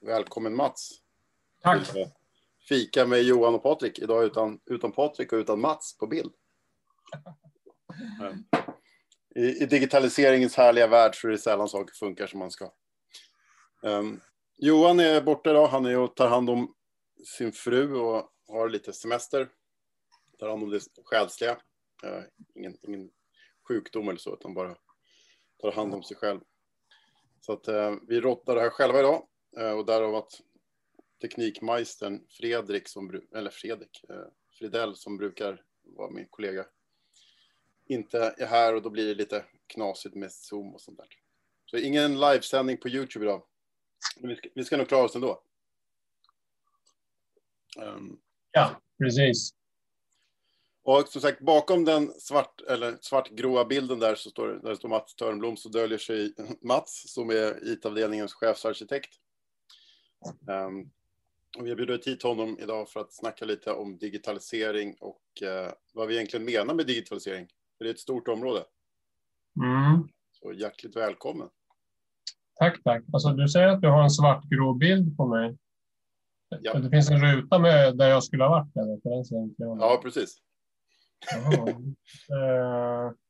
Välkommen 0.00 0.56
Mats. 0.56 0.90
Tack. 1.62 1.88
Fika 2.68 3.06
med 3.06 3.22
Johan 3.22 3.54
och 3.54 3.62
Patrik. 3.62 3.98
Idag 3.98 4.24
utan, 4.24 4.60
utan 4.66 4.92
Patrik 4.92 5.32
och 5.32 5.36
utan 5.36 5.60
Mats 5.60 5.98
på 5.98 6.06
bild. 6.06 6.32
I, 9.34 9.40
I, 9.40 9.66
digitaliseringens 9.66 10.56
härliga 10.56 10.86
värld 10.86 11.14
så 11.14 11.26
är 11.26 11.30
det 11.30 11.38
sällan 11.38 11.68
saker 11.68 11.94
funkar 11.94 12.26
som 12.26 12.38
man 12.38 12.50
ska. 12.50 12.72
Um, 13.82 14.20
Johan 14.56 15.00
är 15.00 15.20
borta 15.20 15.50
idag. 15.50 15.68
Han 15.68 15.86
är 15.86 15.98
och 15.98 16.16
tar 16.16 16.28
hand 16.28 16.50
om 16.50 16.74
sin 17.38 17.52
fru 17.52 17.94
och 17.94 18.32
har 18.48 18.68
lite 18.68 18.92
semester. 18.92 19.48
Tar 20.38 20.48
hand 20.48 20.62
om 20.62 20.70
det 20.70 20.80
själsliga. 21.04 21.52
Uh, 22.04 22.22
ingen, 22.54 22.76
ingen 22.82 23.10
sjukdom 23.68 24.08
eller 24.08 24.18
så, 24.18 24.34
utan 24.34 24.54
bara 24.54 24.76
tar 25.60 25.72
hand 25.72 25.94
om 25.94 26.02
sig 26.02 26.16
själv. 26.16 26.40
Så 27.40 27.52
att 27.52 27.68
uh, 27.68 27.94
vi 28.08 28.20
rottar 28.20 28.54
det 28.54 28.60
här 28.60 28.70
själva 28.70 28.98
idag. 28.98 29.28
Uh, 29.58 29.70
och 29.70 29.86
därav 29.86 30.14
att 30.14 30.40
teknikmajstern 31.20 32.26
Fredrik, 32.28 32.88
som, 32.88 33.22
eller 33.34 33.50
Fredrik, 33.50 34.04
Fridell 34.58 34.96
som 34.96 35.16
brukar 35.16 35.62
vara 35.82 36.10
min 36.10 36.26
kollega, 36.30 36.66
inte 37.86 38.34
är 38.38 38.46
här 38.46 38.74
och 38.74 38.82
då 38.82 38.90
blir 38.90 39.06
det 39.06 39.14
lite 39.14 39.44
knasigt 39.66 40.14
med 40.14 40.32
Zoom 40.32 40.74
och 40.74 40.80
sånt 40.80 40.98
där. 40.98 41.08
Så 41.66 41.76
ingen 41.76 42.20
livesändning 42.20 42.76
på 42.76 42.88
YouTube 42.88 43.24
idag. 43.24 43.42
Vi 44.20 44.36
ska, 44.36 44.48
vi 44.54 44.64
ska 44.64 44.76
nog 44.76 44.88
klara 44.88 45.04
oss 45.04 45.14
ändå. 45.14 45.42
Um, 47.78 48.20
ja, 48.52 48.80
precis. 48.98 49.54
Och 50.82 51.08
som 51.08 51.20
sagt, 51.20 51.40
bakom 51.40 51.84
den 51.84 52.20
svart, 52.20 52.60
eller 52.60 52.98
svartgråa 53.00 53.64
bilden 53.64 53.98
där 53.98 54.14
så 54.14 54.30
står, 54.30 54.48
där 54.48 54.74
står 54.74 54.88
Mats 54.88 55.14
Törnblom 55.14 55.56
så 55.56 55.68
döljer 55.68 55.98
sig 55.98 56.34
Mats 56.60 57.12
som 57.12 57.30
är 57.30 57.72
IT-avdelningens 57.72 58.34
chefsarkitekt. 58.34 59.14
Um, 60.26 60.90
och 61.58 61.66
vi 61.66 61.68
har 61.68 61.76
bjudit 61.76 62.06
hit 62.06 62.22
honom 62.22 62.58
idag 62.60 62.88
för 62.88 63.00
att 63.00 63.12
snacka 63.12 63.44
lite 63.44 63.72
om 63.72 63.98
digitalisering 63.98 64.96
och 65.00 65.22
uh, 65.42 65.72
vad 65.94 66.08
vi 66.08 66.14
egentligen 66.14 66.46
menar 66.46 66.74
med 66.74 66.86
digitalisering. 66.86 67.46
För 67.78 67.84
det 67.84 67.90
är 67.90 67.94
ett 67.94 68.00
stort 68.00 68.28
område. 68.28 68.64
Mm. 69.60 70.08
Så 70.32 70.52
hjärtligt 70.52 70.96
välkommen. 70.96 71.48
Tack, 72.54 72.82
tack. 72.82 73.04
Alltså, 73.12 73.28
du 73.28 73.48
säger 73.48 73.68
att 73.68 73.82
du 73.82 73.88
har 73.88 74.02
en 74.02 74.10
svartgrå 74.10 74.74
bild 74.74 75.16
på 75.16 75.26
mig. 75.26 75.58
Ja. 76.60 76.78
Det 76.78 76.90
finns 76.90 77.10
en 77.10 77.20
ruta 77.20 77.58
med 77.58 77.96
där 77.96 78.08
jag 78.08 78.24
skulle 78.24 78.44
ha 78.44 78.50
varit. 78.50 78.76
Eller? 78.76 79.00
För 79.00 79.10
den 79.10 79.78
ja, 79.78 80.00
precis. 80.02 80.38
uh... 82.32 83.12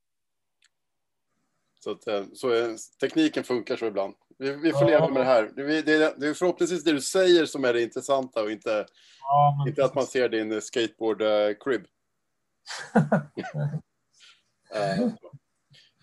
Så, 1.79 1.91
att, 1.91 2.07
eh, 2.07 2.23
så 2.33 2.49
är, 2.49 2.75
tekniken 2.99 3.43
funkar 3.43 3.75
så 3.75 3.85
ibland. 3.85 4.15
Vi, 4.39 4.55
vi 4.55 4.71
får 4.71 4.81
ja. 4.81 4.87
leva 4.87 5.07
med 5.07 5.21
det 5.21 5.25
här. 5.25 5.51
Det, 5.55 5.81
det, 5.81 6.15
det 6.17 6.27
är 6.27 6.33
förhoppningsvis 6.33 6.83
det 6.83 6.91
du 6.91 7.01
säger 7.01 7.45
som 7.45 7.65
är 7.65 7.73
det 7.73 7.81
intressanta 7.81 8.43
och 8.43 8.51
inte, 8.51 8.85
ja, 9.21 9.65
inte 9.67 9.85
att 9.85 9.95
man 9.95 10.05
ser 10.05 10.29
din 10.29 10.53
skateboard-crib. 10.53 11.85
Uh, 14.75 15.09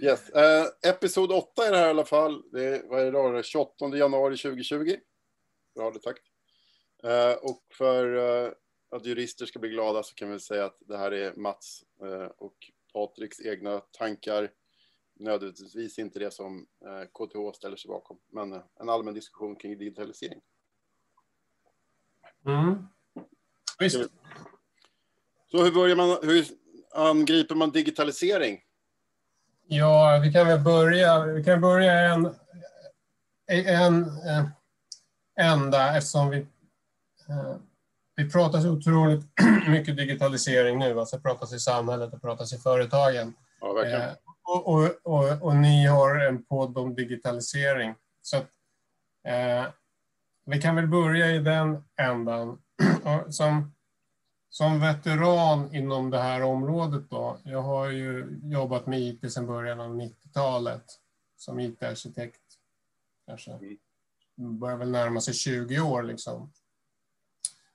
yes. 0.02 0.30
Uh, 0.30 0.90
episod 0.90 1.32
8 1.32 1.66
är 1.66 1.72
det 1.72 1.78
här 1.78 1.86
i 1.86 1.90
alla 1.90 2.04
fall. 2.04 2.42
Det 2.52 2.64
är, 2.64 2.82
vad 2.88 3.00
är 3.00 3.04
det 3.04 3.10
då? 3.10 3.42
28 3.42 3.96
januari 3.96 4.36
2020. 4.36 4.96
Bra 5.74 5.90
det 5.90 6.00
takt. 6.00 6.22
Uh, 7.04 7.50
och 7.50 7.62
för 7.78 8.14
uh, 8.14 8.52
att 8.90 9.06
jurister 9.06 9.46
ska 9.46 9.58
bli 9.58 9.70
glada 9.70 10.02
så 10.02 10.14
kan 10.14 10.30
vi 10.30 10.40
säga 10.40 10.64
att 10.64 10.78
det 10.80 10.98
här 10.98 11.12
är 11.12 11.34
Mats 11.34 11.82
och 12.38 12.56
Patriks 12.92 13.40
egna 13.40 13.80
tankar. 13.80 14.50
Nödvändigtvis 15.18 15.98
inte 15.98 16.18
det 16.18 16.30
som 16.30 16.66
KTH 17.12 17.56
ställer 17.56 17.76
sig 17.76 17.88
bakom, 17.88 18.18
men 18.30 18.52
en 18.80 18.88
allmän 18.88 19.14
diskussion 19.14 19.56
kring 19.56 19.78
digitalisering. 19.78 20.40
Mm. 22.46 22.86
Visst. 23.78 24.10
Så 25.50 25.64
hur 25.64 25.72
börjar 25.72 25.96
man, 25.96 26.18
hur 26.22 26.46
angriper 26.94 27.54
man 27.54 27.70
digitalisering? 27.70 28.60
Ja, 29.66 30.20
vi 30.22 30.32
kan 30.32 30.46
väl 30.46 30.60
börja, 30.60 31.24
vi 31.24 31.44
kan 31.44 31.60
börja 31.60 31.92
en, 31.92 32.34
en, 33.46 34.04
en 34.04 34.50
ända 35.36 35.96
eftersom 35.96 36.30
vi, 36.30 36.38
eh, 37.28 37.56
vi 38.16 38.30
pratar 38.30 38.60
så 38.60 38.70
otroligt 38.70 39.24
mycket 39.68 39.96
digitalisering 39.96 40.78
nu. 40.78 41.00
Alltså 41.00 41.18
pratas 41.18 41.52
i 41.52 41.58
samhället 41.58 42.14
och 42.14 42.22
pratas 42.22 42.52
i 42.52 42.58
företagen. 42.58 43.34
Ja, 43.60 43.72
verkligen. 43.72 44.16
Och, 44.46 44.68
och, 44.68 44.90
och, 45.02 45.42
och, 45.42 45.56
ni 45.56 45.86
har 45.86 46.16
en 46.16 46.44
podd 46.44 46.78
om 46.78 46.94
digitalisering. 46.94 47.94
Så 48.22 48.36
att, 48.36 48.50
eh, 49.24 49.66
vi 50.44 50.60
kan 50.60 50.76
väl 50.76 50.86
börja 50.86 51.30
i 51.30 51.38
den 51.38 51.84
ändan. 51.96 52.62
som, 53.28 53.74
som 54.50 54.80
veteran 54.80 55.74
inom 55.74 56.10
det 56.10 56.18
här 56.18 56.42
området 56.42 57.10
då, 57.10 57.38
jag 57.44 57.62
har 57.62 57.90
ju 57.90 58.40
jobbat 58.42 58.86
med 58.86 59.00
IT 59.00 59.32
sedan 59.32 59.46
början 59.46 59.80
av 59.80 60.00
90-talet 60.00 60.84
som 61.36 61.60
IT-arkitekt. 61.60 62.40
Kanske 63.26 63.50
mm. 63.50 63.78
börjar 64.36 64.76
väl 64.76 64.90
närma 64.90 65.20
sig 65.20 65.34
20 65.34 65.80
år 65.80 66.02
liksom. 66.02 66.52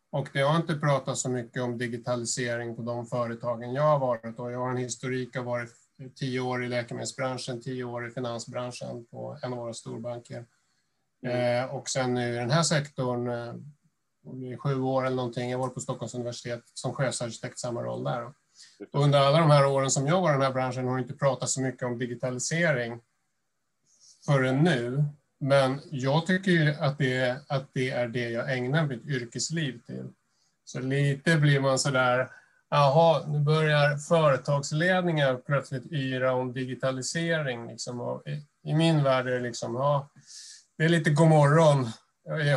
Och 0.10 0.30
det 0.34 0.42
har 0.42 0.56
inte 0.56 0.76
pratat 0.76 1.18
så 1.18 1.30
mycket 1.30 1.64
om 1.64 1.78
digitalisering 1.78 2.76
på 2.76 2.82
de 2.82 3.06
företagen 3.06 3.74
jag 3.74 3.84
har 3.84 4.00
varit 4.00 4.40
och 4.40 4.52
jag 4.52 4.60
har 4.60 4.72
en 4.72 4.78
historik 4.78 5.36
av 5.36 5.46
varit 5.46 5.81
tio 6.16 6.40
år 6.40 6.64
i 6.64 6.68
läkemedelsbranschen, 6.68 7.62
tio 7.62 7.84
år 7.84 8.08
i 8.08 8.12
finansbranschen 8.12 9.06
på 9.06 9.38
en 9.44 9.54
av 9.54 9.60
våra 9.60 9.74
storbanker. 9.74 10.46
Mm. 11.26 11.64
Eh, 11.64 11.76
och 11.76 11.90
sen 11.90 12.14
nu 12.14 12.34
i 12.34 12.38
den 12.38 12.52
här 12.52 12.64
sektorn 12.64 13.28
eh, 13.28 13.54
i 14.52 14.58
sju 14.58 14.82
år 14.82 15.06
eller 15.06 15.16
någonting. 15.16 15.50
Jag 15.50 15.60
var 15.60 15.70
på 15.70 15.80
Stockholms 15.80 16.16
universitet 16.16 16.64
som 16.74 16.94
chefsarkitekt, 16.94 17.60
samma 17.60 17.84
roll 17.84 18.04
där. 18.04 18.34
Och 18.94 19.04
under 19.04 19.20
alla 19.20 19.40
de 19.40 19.52
här 19.52 19.66
åren 19.66 19.92
som 19.92 20.08
jag 20.08 20.22
var 20.22 20.30
i 20.30 20.34
den 20.34 20.42
här 20.42 20.54
branschen 20.54 20.88
har 20.88 21.00
inte 21.00 21.14
pratat 21.14 21.50
så 21.50 21.62
mycket 21.62 21.84
om 21.84 21.98
digitalisering 21.98 23.00
förrän 24.26 24.64
nu. 24.64 25.04
Men 25.40 25.82
jag 25.92 26.26
tycker 26.26 26.84
att 26.84 26.98
det, 26.98 27.42
att 27.48 27.70
det 27.74 27.90
är 27.90 28.08
det 28.08 28.30
jag 28.30 28.58
ägnar 28.58 28.88
mitt 28.88 29.06
yrkesliv 29.06 29.82
till. 29.86 30.10
Så 30.66 30.80
lite 30.80 31.38
blir 31.38 31.60
man 31.60 31.80
sådär, 31.80 32.30
jaha, 32.72 33.28
nu 33.28 33.40
börjar 33.40 33.98
företagsledningar 33.98 35.38
plötsligt 35.38 35.92
yra 35.92 36.34
om 36.34 36.54
digitalisering. 36.54 37.68
Liksom. 37.68 38.22
I, 38.64 38.74
min 38.74 39.04
värld 39.04 39.28
är 39.28 39.32
det 39.32 39.40
liksom, 39.40 39.76
ja, 39.76 40.10
det 40.78 40.86
är 40.86 40.90
lite 40.90 41.10
god 41.10 41.28
morgon 41.28 41.88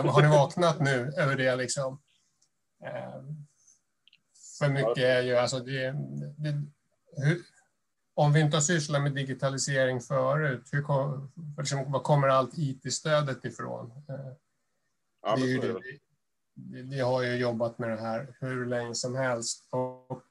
har 0.08 0.22
ni 0.22 0.28
vaknat 0.28 0.80
nu 0.80 1.12
över 1.16 1.36
det 1.36 1.56
liksom? 1.56 2.00
Ehm, 2.84 3.46
för 4.58 4.68
mycket 4.68 4.98
är 4.98 5.22
ju, 5.22 5.36
alltså 5.36 5.58
det, 5.60 5.94
det 6.36 6.62
hur, 7.16 7.40
om 8.14 8.32
vi 8.32 8.40
inte 8.40 8.56
har 8.56 8.62
sysslat 8.62 9.02
med 9.02 9.14
digitalisering 9.14 10.00
förut, 10.00 10.68
hur 10.72 10.82
kom, 10.82 11.32
liksom, 11.58 11.92
var 11.92 12.00
kommer 12.00 12.28
allt 12.28 12.58
IT-stödet 12.58 13.44
ifrån? 13.44 13.90
Ehm, 14.08 14.34
ja, 15.22 15.36
det 15.36 15.58
det, 15.58 15.80
vi, 16.54 17.00
har 17.00 17.22
ju 17.22 17.36
jobbat 17.36 17.78
med 17.78 17.90
det 17.90 18.00
här 18.00 18.36
hur 18.40 18.66
länge 18.66 18.94
som 18.94 19.14
helst. 19.14 19.68
Och, 19.70 20.22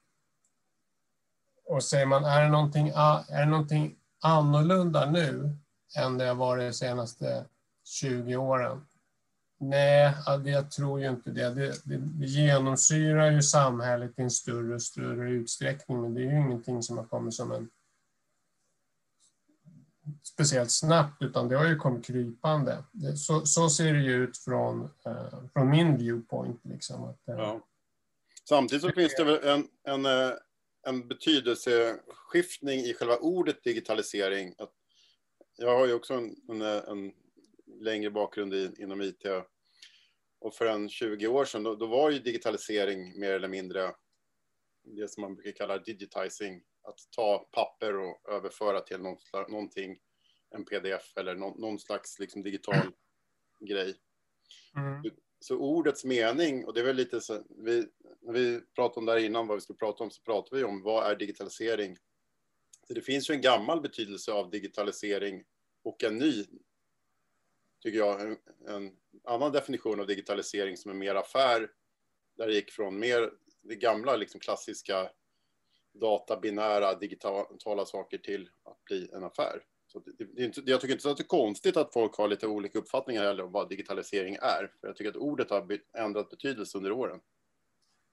och 1.66 1.84
säger 1.84 2.06
man, 2.06 2.24
är 2.24 2.42
det, 2.42 2.48
någonting, 2.48 2.88
är 2.88 3.40
det 3.40 3.46
någonting 3.46 3.96
annorlunda 4.22 5.10
nu 5.10 5.56
än 5.96 6.18
det 6.18 6.24
har 6.24 6.34
varit 6.34 6.70
de 6.70 6.72
senaste 6.72 7.44
20 7.84 8.36
åren? 8.36 8.86
Nej, 9.58 10.14
alltså, 10.26 10.50
jag 10.50 10.70
tror 10.70 11.00
ju 11.00 11.08
inte 11.08 11.30
det. 11.30 11.50
Det, 11.50 11.84
det. 11.84 11.96
det, 11.96 12.26
genomsyrar 12.26 13.30
ju 13.30 13.42
samhället 13.42 14.18
i 14.18 14.22
en 14.22 14.30
större 14.30 14.74
och 14.74 14.82
större 14.82 15.30
utsträckning, 15.30 16.02
men 16.02 16.14
det 16.14 16.20
är 16.20 16.30
ju 16.30 16.40
ingenting 16.40 16.82
som 16.82 16.98
har 16.98 17.04
kommit 17.04 17.34
som 17.34 17.52
en 17.52 17.70
speciellt 20.34 20.70
snabbt, 20.70 21.22
utan 21.22 21.48
det 21.48 21.56
har 21.56 21.66
ju 21.66 21.76
kommit 21.76 22.06
krypande. 22.06 22.84
Så, 23.16 23.46
så 23.46 23.68
ser 23.68 23.92
det 23.92 24.02
ju 24.02 24.24
ut 24.24 24.38
från, 24.38 24.82
eh, 25.06 25.44
från 25.52 25.70
min 25.70 25.96
viewpoint. 25.96 26.60
Liksom, 26.64 27.04
att, 27.04 27.28
eh, 27.28 27.34
ja. 27.34 27.60
Samtidigt 28.48 28.82
så 28.82 28.92
finns 28.92 29.14
det 29.16 29.24
väl 29.24 29.44
en, 29.44 29.68
en, 29.84 30.06
eh, 30.06 30.32
en 30.86 31.08
betydelseskiftning 31.08 32.80
i 32.80 32.94
själva 32.94 33.16
ordet 33.16 33.64
digitalisering. 33.64 34.54
Att 34.58 34.72
jag 35.56 35.78
har 35.78 35.86
ju 35.86 35.94
också 35.94 36.14
en, 36.14 36.36
en, 36.48 36.62
en 36.62 37.12
längre 37.80 38.10
bakgrund 38.10 38.54
i, 38.54 38.74
inom 38.78 39.02
IT. 39.02 39.26
Och 40.40 40.54
för 40.54 40.66
en 40.66 40.88
20 40.88 41.26
år 41.26 41.44
sedan, 41.44 41.62
då, 41.62 41.74
då, 41.74 41.86
var 41.86 42.10
ju 42.10 42.18
digitalisering 42.18 43.20
mer 43.20 43.30
eller 43.30 43.48
mindre 43.48 43.94
det 44.84 45.10
som 45.10 45.20
man 45.20 45.34
brukar 45.34 45.52
kalla 45.52 45.78
digitizing. 45.78 46.62
Att 46.82 46.98
ta 47.16 47.48
papper 47.52 47.96
och 47.96 48.32
överföra 48.32 48.80
till 48.80 48.98
någonting, 49.48 49.98
en 50.54 50.64
pdf 50.64 51.16
eller 51.16 51.34
någon, 51.34 51.60
någon 51.60 51.78
slags 51.78 52.18
liksom 52.18 52.42
digital 52.42 52.86
grej. 53.60 53.94
Mm. 54.76 55.02
Så 55.40 55.58
ordets 55.58 56.04
mening, 56.04 56.64
och 56.64 56.74
det 56.74 56.80
är 56.80 56.84
väl 56.84 56.96
lite 56.96 57.20
så, 57.20 57.42
vi, 57.48 57.86
när 58.20 58.32
vi 58.32 58.60
pratade 58.74 59.00
om 59.00 59.06
det 59.06 59.12
här 59.12 59.18
innan, 59.18 59.46
vad 59.46 59.56
vi 59.56 59.60
skulle 59.60 59.76
prata 59.76 60.04
om, 60.04 60.10
så 60.10 60.22
pratade 60.22 60.56
vi 60.56 60.64
om 60.64 60.82
vad 60.82 61.10
är 61.10 61.16
digitalisering? 61.16 61.96
Så 62.88 62.94
det 62.94 63.02
finns 63.02 63.30
ju 63.30 63.34
en 63.34 63.40
gammal 63.40 63.80
betydelse 63.80 64.32
av 64.32 64.50
digitalisering 64.50 65.44
och 65.82 66.04
en 66.04 66.18
ny 66.18 66.44
tycker 67.84 67.98
jag, 67.98 68.20
en, 68.20 68.36
en 68.68 68.96
annan 69.24 69.52
definition 69.52 70.00
av 70.00 70.06
digitalisering 70.06 70.76
som 70.76 70.90
är 70.90 70.94
mer 70.94 71.14
affär, 71.14 71.70
där 72.36 72.46
det 72.46 72.54
gick 72.54 72.70
från 72.70 72.98
mer 72.98 73.30
det 73.62 73.76
gamla 73.76 74.16
liksom 74.16 74.40
klassiska 74.40 75.10
databinära 75.92 76.94
digitala 76.94 77.86
saker 77.86 78.18
till 78.18 78.50
att 78.64 78.84
bli 78.84 79.10
en 79.12 79.24
affär. 79.24 79.62
Så 79.94 80.00
det, 80.00 80.46
det, 80.46 80.70
jag 80.70 80.80
tycker 80.80 80.94
inte 80.94 81.10
att 81.10 81.16
det 81.16 81.22
är 81.22 81.26
konstigt 81.26 81.76
att 81.76 81.92
folk 81.92 82.16
har 82.16 82.28
lite 82.28 82.46
olika 82.46 82.78
uppfattningar 82.78 83.40
om 83.42 83.52
vad 83.52 83.68
digitalisering 83.68 84.34
är. 84.34 84.70
För 84.80 84.88
jag 84.88 84.96
tycker 84.96 85.10
att 85.10 85.16
ordet 85.16 85.50
har 85.50 85.78
ändrat 85.98 86.30
betydelse 86.30 86.78
under 86.78 86.92
åren. 86.92 87.20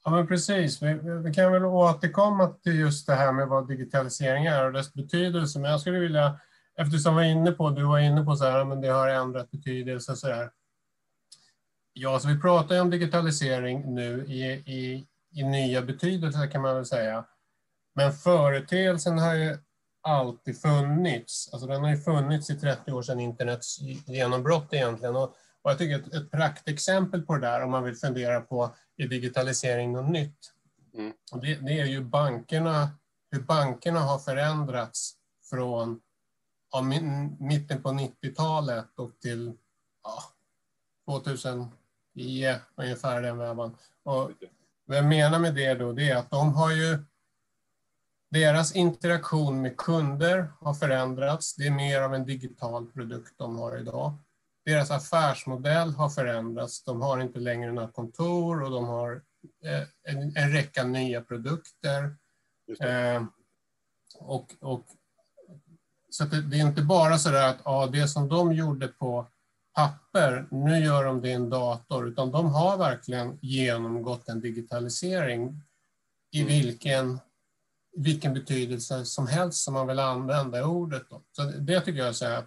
Ja, 0.04 0.12
men 0.12 0.28
precis. 0.28 0.82
Vi, 0.82 0.94
vi, 1.26 1.34
kan 1.34 1.52
väl 1.52 1.66
återkomma 1.66 2.48
till 2.48 2.80
just 2.80 3.08
det 3.08 3.14
här 3.14 3.32
med 3.32 3.48
vad 3.48 3.68
digitalisering 3.68 4.46
är 4.46 4.66
och 4.66 4.74
dess 4.74 4.94
betydelse. 4.94 5.60
Men 5.60 5.72
jag 5.72 5.82
skulle 5.82 6.00
vilja, 6.00 6.40
eftersom 6.76 7.16
vi 7.16 7.22
var 7.22 7.32
inne 7.32 7.52
på, 7.52 7.70
du 7.70 7.84
var 7.84 8.00
inne 8.00 8.24
på 8.24 8.36
så 8.36 8.46
här, 8.46 8.66
men 8.66 8.82
det 8.82 8.88
har 8.88 9.08
ändrat 9.08 9.52
betydelse 9.52 10.16
så 10.16 10.28
här. 10.28 10.52
Ja, 11.94 12.20
så 12.20 12.28
vi 12.28 12.42
pratar 12.42 12.76
ju 12.76 12.82
om 12.82 12.90
digitalisering 12.90 13.96
nu 13.96 14.26
i, 14.28 14.44
i, 14.52 15.08
i 15.32 15.44
nya 15.44 15.82
betydelser 15.82 16.52
kan 16.52 16.62
man 16.62 16.76
väl 16.76 16.86
säga. 16.86 17.26
Men 17.96 18.14
företeelsen 18.14 19.20
har 19.20 19.36
ju 19.36 19.58
alltid 20.02 20.62
funnits. 20.62 21.50
Alltså 21.54 21.68
den 21.68 21.82
har 21.82 21.90
ju 21.90 21.98
funnits 21.98 22.50
i 22.50 22.56
30 22.56 22.92
år 22.92 23.02
sedan 23.02 23.20
internets 23.20 23.80
genombrott 24.06 24.74
egentligen. 24.74 25.16
Och, 25.16 25.36
och 25.62 25.72
jag 25.72 25.78
tycker 25.78 26.00
ett, 26.00 26.14
ett 26.14 26.32
praktexempel 26.32 27.22
på 27.22 27.36
det 27.36 27.48
där, 27.48 27.64
om 27.64 27.72
man 27.72 27.84
vill 27.84 27.96
fundera 27.96 28.42
på 28.42 28.76
i 28.98 29.08
digitalisering 29.08 29.92
något 29.92 30.12
nytt, 30.12 30.52
mm. 30.94 31.14
det, 31.42 31.56
det, 31.56 31.80
är 31.80 31.86
ju 31.86 32.02
bankerna, 32.02 32.90
hur 33.32 33.42
bankerna 33.42 34.00
har 34.00 34.20
förändrats 34.20 35.14
från 35.50 36.02
ja, 36.72 36.82
mitten 37.40 37.82
på 37.82 37.90
90-talet 37.90 39.00
och 39.00 39.20
till 39.20 39.54
ja, 40.04 40.24
2010, 41.06 41.72
ungefär 42.76 43.22
den 43.22 43.38
vävan. 43.38 43.78
Och 44.04 44.32
vad 44.86 44.98
jag 44.98 45.06
menar 45.06 45.40
med 45.40 45.56
det 45.56 45.74
då, 45.74 45.94
det 45.94 46.10
är 46.10 46.16
att 46.16 46.32
de 46.32 46.54
har 46.54 46.72
ju 46.72 47.00
deras 48.32 48.76
interaktion 48.76 49.62
med 49.62 49.78
kunder 49.78 50.52
har 50.60 50.74
förändrats. 50.74 51.56
Det 51.56 51.68
är 51.68 51.72
mer 51.72 52.02
av 52.02 52.16
en 52.16 52.26
digital 52.26 52.86
produkt 52.92 53.34
de 53.38 53.58
har 53.58 53.78
idag. 53.78 54.14
Deras 54.66 54.92
affärsmodell 54.92 55.94
har 55.94 56.10
förändrats. 56.10 56.84
De 56.84 57.02
har 57.02 57.20
inte 57.20 57.40
längre 57.40 57.72
några 57.72 57.92
kontor 57.92 58.64
och 58.64 58.72
de 58.72 58.86
har 58.86 59.22
eh, 59.66 60.14
en, 60.14 60.38
en 60.38 60.52
räcka 60.52 60.84
nya 60.84 61.22
produkter. 61.22 62.16
Eh, 62.80 63.24
och, 64.20 64.56
och, 64.60 64.86
så 66.10 66.24
det, 66.24 66.42
det, 66.42 66.60
är 66.60 66.68
inte 66.68 66.82
bara 66.82 67.18
så 67.18 67.30
där 67.30 67.50
att 67.50 67.62
ja, 67.66 67.90
det 67.92 68.08
som 68.08 68.30
de 68.30 68.54
gjorde 68.54 68.88
på 68.88 69.28
papper, 69.76 70.48
nu 70.52 70.80
gör 70.80 71.06
de 71.06 71.22
det 71.22 71.30
i 71.30 71.34
en 71.34 71.50
dator, 71.50 72.08
utan 72.08 72.32
de 72.32 72.46
har 72.46 72.78
verkligen 72.78 73.40
genomgått 73.42 74.30
en 74.30 74.42
digitalisering 74.42 75.62
i 76.32 76.42
mm. 76.42 76.48
vilken 76.48 77.20
vilken 77.96 78.34
betydelse 78.34 79.06
som 79.06 79.28
helst 79.28 79.64
som 79.64 79.74
man 79.74 79.88
vill 79.88 80.00
använda 80.00 80.66
ordet. 80.66 81.04
Då. 81.10 81.22
Så 81.32 81.44
det 81.44 81.82
tycker 81.82 82.00
jag 82.00 82.22
är 82.22 82.44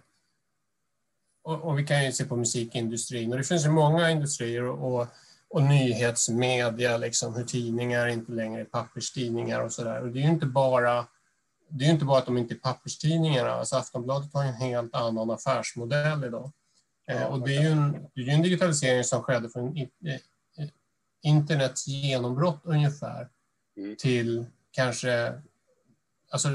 och, 1.42 1.62
och, 1.62 1.78
vi 1.78 1.86
kan 1.86 2.04
ju 2.04 2.12
se 2.12 2.24
på 2.24 2.36
musikindustrin 2.36 3.32
och 3.32 3.38
det 3.38 3.44
finns 3.44 3.64
ju 3.64 3.70
många 3.70 4.10
industrier 4.10 4.64
och, 4.64 5.00
och, 5.00 5.06
och 5.48 5.62
nyhetsmedia, 5.62 6.96
liksom, 6.96 7.34
hur 7.34 7.44
tidningar 7.44 8.06
inte 8.06 8.32
längre 8.32 8.60
är 8.60 8.64
papperstidningar 8.64 9.60
och 9.60 9.72
sådär. 9.72 10.02
Och 10.02 10.08
det 10.08 10.18
är 10.18 10.22
ju 10.22 10.28
inte 10.28 10.46
bara 10.46 11.06
det 11.68 11.84
är 11.84 11.90
inte 11.90 12.04
bara 12.04 12.18
att 12.18 12.26
de 12.26 12.38
inte 12.38 12.54
är 12.54 12.58
papperstidningar, 12.58 13.46
alltså 13.46 13.76
Aftonbladet 13.76 14.34
har 14.34 14.44
en 14.44 14.54
helt 14.54 14.94
annan 14.94 15.30
affärsmodell 15.30 16.24
idag. 16.24 16.52
Eh, 17.08 17.22
och 17.22 17.40
det 17.48 17.56
är 17.56 17.62
ju 17.62 17.68
en, 17.68 18.06
det 18.14 18.20
är 18.20 18.28
en 18.28 18.42
digitalisering 18.42 19.04
som 19.04 19.22
skedde 19.22 19.48
från 19.48 19.76
eh, 19.76 19.86
internets 21.22 21.86
genombrott 21.86 22.60
ungefär 22.64 23.28
mm. 23.76 23.96
till 23.96 24.46
kanske, 24.74 25.40
alltså 26.30 26.48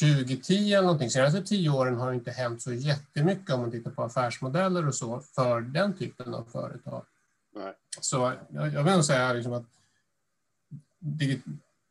2010 0.00 0.72
eller 0.72 0.82
någonting, 0.82 1.10
senaste 1.10 1.42
tio 1.42 1.70
åren 1.70 1.96
har 1.96 2.10
det 2.10 2.14
inte 2.14 2.30
hänt 2.30 2.62
så 2.62 2.72
jättemycket 2.72 3.50
om 3.50 3.60
man 3.60 3.70
tittar 3.70 3.90
på 3.90 4.02
affärsmodeller 4.02 4.88
och 4.88 4.94
så 4.94 5.20
för 5.20 5.60
den 5.60 5.96
typen 5.96 6.34
av 6.34 6.44
företag. 6.44 7.04
Nej. 7.54 7.74
Så 8.00 8.32
jag, 8.48 8.72
jag 8.72 8.84
vill 8.84 9.02
säga 9.02 9.32
liksom 9.32 9.52
att 9.52 9.66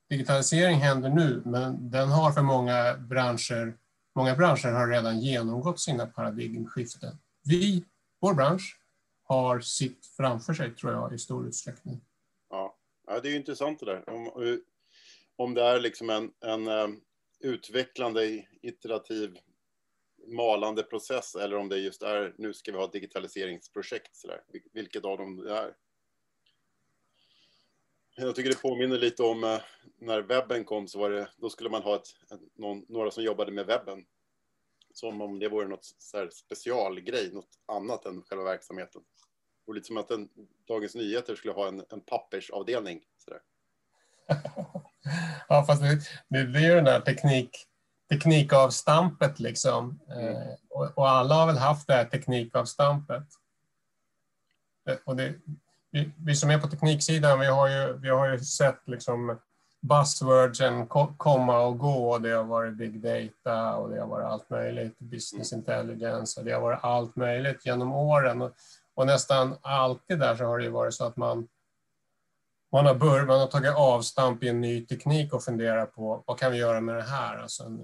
digitalisering 0.10 0.80
händer 0.80 1.10
nu, 1.10 1.42
men 1.46 1.92
den 1.92 2.10
har 2.10 2.32
för 2.32 2.42
många 2.42 2.98
branscher, 2.98 3.74
många 4.16 4.36
branscher 4.36 4.72
har 4.72 4.88
redan 4.88 5.20
genomgått 5.20 5.80
sina 5.80 6.06
paradigmskiften. 6.06 7.18
Vi, 7.44 7.86
vår 8.20 8.34
bransch, 8.34 8.80
har 9.24 9.60
sitt 9.60 10.06
framför 10.18 10.54
sig 10.54 10.72
tror 10.72 10.94
jag 10.94 11.14
i 11.14 11.18
stor 11.18 11.48
utsträckning. 11.48 12.02
Ja, 13.14 13.20
det 13.20 13.30
är 13.30 13.36
intressant 13.36 13.80
det 13.80 13.86
där. 13.86 14.10
Om, 14.10 14.60
om 15.36 15.54
det 15.54 15.64
är 15.64 15.80
liksom 15.80 16.10
en, 16.10 16.34
en 16.40 16.68
eh, 16.68 16.88
utvecklande, 17.40 18.46
iterativ, 18.62 19.40
malande 20.28 20.84
process 20.84 21.36
eller 21.36 21.58
om 21.58 21.70
det 21.70 21.78
just 21.78 22.02
är 22.02 22.36
nu 22.38 22.54
ska 22.54 22.72
vi 22.72 22.78
ha 22.78 22.86
ett 22.86 22.92
digitaliseringsprojekt. 22.92 24.16
Så 24.16 24.28
där. 24.28 24.42
Vilket 24.74 25.06
av 25.06 25.18
dem 25.18 25.38
det 25.38 25.58
är. 25.58 25.76
Jag 28.16 28.36
tycker 28.36 28.50
det 28.50 28.62
påminner 28.62 28.98
lite 28.98 29.24
om 29.24 29.44
eh, 29.44 29.62
när 29.98 30.22
webben 30.22 30.66
kom 30.66 30.88
så 30.88 31.00
var 31.00 31.10
det, 31.10 31.30
då 31.38 31.50
skulle 31.50 31.70
man 31.70 31.82
ha 31.82 31.96
ett, 31.96 32.08
någon, 32.54 32.86
några 32.90 33.12
som 33.12 33.24
jobbade 33.24 33.52
med 33.52 33.66
webben. 33.66 34.06
Som 34.94 35.22
om 35.22 35.40
det 35.40 35.50
vore 35.50 35.68
något 35.68 35.86
så 35.86 36.30
specialgrej, 36.32 37.34
något 37.34 37.60
annat 37.66 38.06
än 38.06 38.22
själva 38.22 38.44
verksamheten. 38.44 39.04
Och 39.68 39.74
lite 39.74 39.88
som 39.88 39.98
att 39.98 40.12
en, 40.12 40.30
Dagens 40.68 40.96
Nyheter 40.96 41.36
skulle 41.36 41.54
ha 41.54 41.68
en, 41.68 41.84
en 41.90 42.02
pappersavdelning. 42.02 43.02
Sådär. 43.18 43.40
ja, 45.48 45.66
fast 45.68 45.82
det, 45.82 46.00
det, 46.28 46.46
det 46.46 46.60
är 46.60 46.70
ju 46.70 46.76
den 46.76 46.84
där 46.84 47.00
teknik, 47.00 47.68
teknikavstampet 48.10 49.40
liksom. 49.40 50.00
Mm. 50.10 50.28
Eh, 50.28 50.54
och, 50.70 50.98
och, 50.98 51.10
alla 51.10 51.36
har 51.36 51.48
väl 51.48 51.58
haft 51.58 51.88
det 51.88 51.94
här 51.94 52.06
teknikavstampet. 52.06 53.24
Eh, 54.90 54.96
och 55.06 55.16
det, 55.16 55.34
vi, 55.92 56.12
vi, 56.18 56.36
som 56.36 56.50
är 56.50 56.60
på 56.60 56.68
tekniksidan, 56.68 57.40
vi 57.40 57.46
har 57.46 57.68
ju, 57.68 57.98
vi 57.98 58.10
har 58.10 58.30
ju 58.30 58.40
sett 58.40 58.88
liksom 58.88 59.40
buzzwordsen 59.82 60.88
komma 61.18 61.60
och 61.60 61.78
gå. 61.78 62.18
Det 62.18 62.32
har 62.32 62.44
varit 62.44 62.74
big 62.74 63.02
data 63.02 63.76
och 63.76 63.90
det 63.90 64.00
har 64.00 64.08
varit 64.08 64.26
allt 64.26 64.50
möjligt, 64.50 65.00
business 65.00 65.54
mm. 65.54 65.60
intelligence 65.60 66.40
och 66.40 66.46
det 66.46 66.52
har 66.52 66.62
varit 66.62 66.84
allt 66.84 67.16
möjligt 67.16 67.66
genom 67.66 67.94
åren. 67.94 68.42
Och, 68.42 68.52
och 68.96 69.08
nästan 69.08 69.58
alltid 69.62 70.20
där 70.20 70.36
så 70.36 70.44
har 70.44 70.58
det 70.58 70.64
ju 70.64 70.70
varit 70.70 70.94
så 70.94 71.06
att 71.06 71.18
man, 71.18 71.48
man, 72.72 72.86
har, 72.86 72.96
bör, 72.96 73.26
man 73.26 73.40
har 73.40 73.48
tagit 73.48 73.76
avstamp 73.76 74.44
i 74.44 74.48
en 74.48 74.62
ny 74.62 74.86
teknik 74.86 75.34
och 75.34 75.44
funderat 75.44 75.96
på 75.96 76.24
vad 76.28 76.40
kan 76.40 76.52
vi 76.52 76.58
göra 76.58 76.82
med 76.82 76.96
det 76.96 77.04
här? 77.04 77.38
Alltså 77.38 77.64
en, 77.64 77.80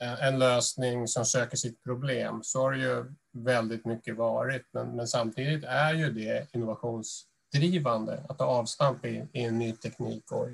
en, 0.00 0.16
en 0.20 0.38
lösning 0.38 1.08
som 1.08 1.24
söker 1.24 1.56
sitt 1.56 1.82
problem. 1.82 2.40
Så 2.42 2.60
har 2.60 2.72
det 2.72 2.78
ju 2.78 3.04
väldigt 3.32 3.84
mycket 3.84 4.16
varit, 4.16 4.66
men, 4.72 4.96
men 4.96 5.08
samtidigt 5.08 5.64
är 5.64 5.94
ju 5.94 6.10
det 6.10 6.54
innovationsdrivande 6.54 8.24
att 8.28 8.38
ta 8.38 8.44
avstamp 8.44 9.04
i, 9.04 9.28
i 9.32 9.44
en 9.44 9.58
ny 9.58 9.72
teknik. 9.72 10.32
Och 10.32 10.48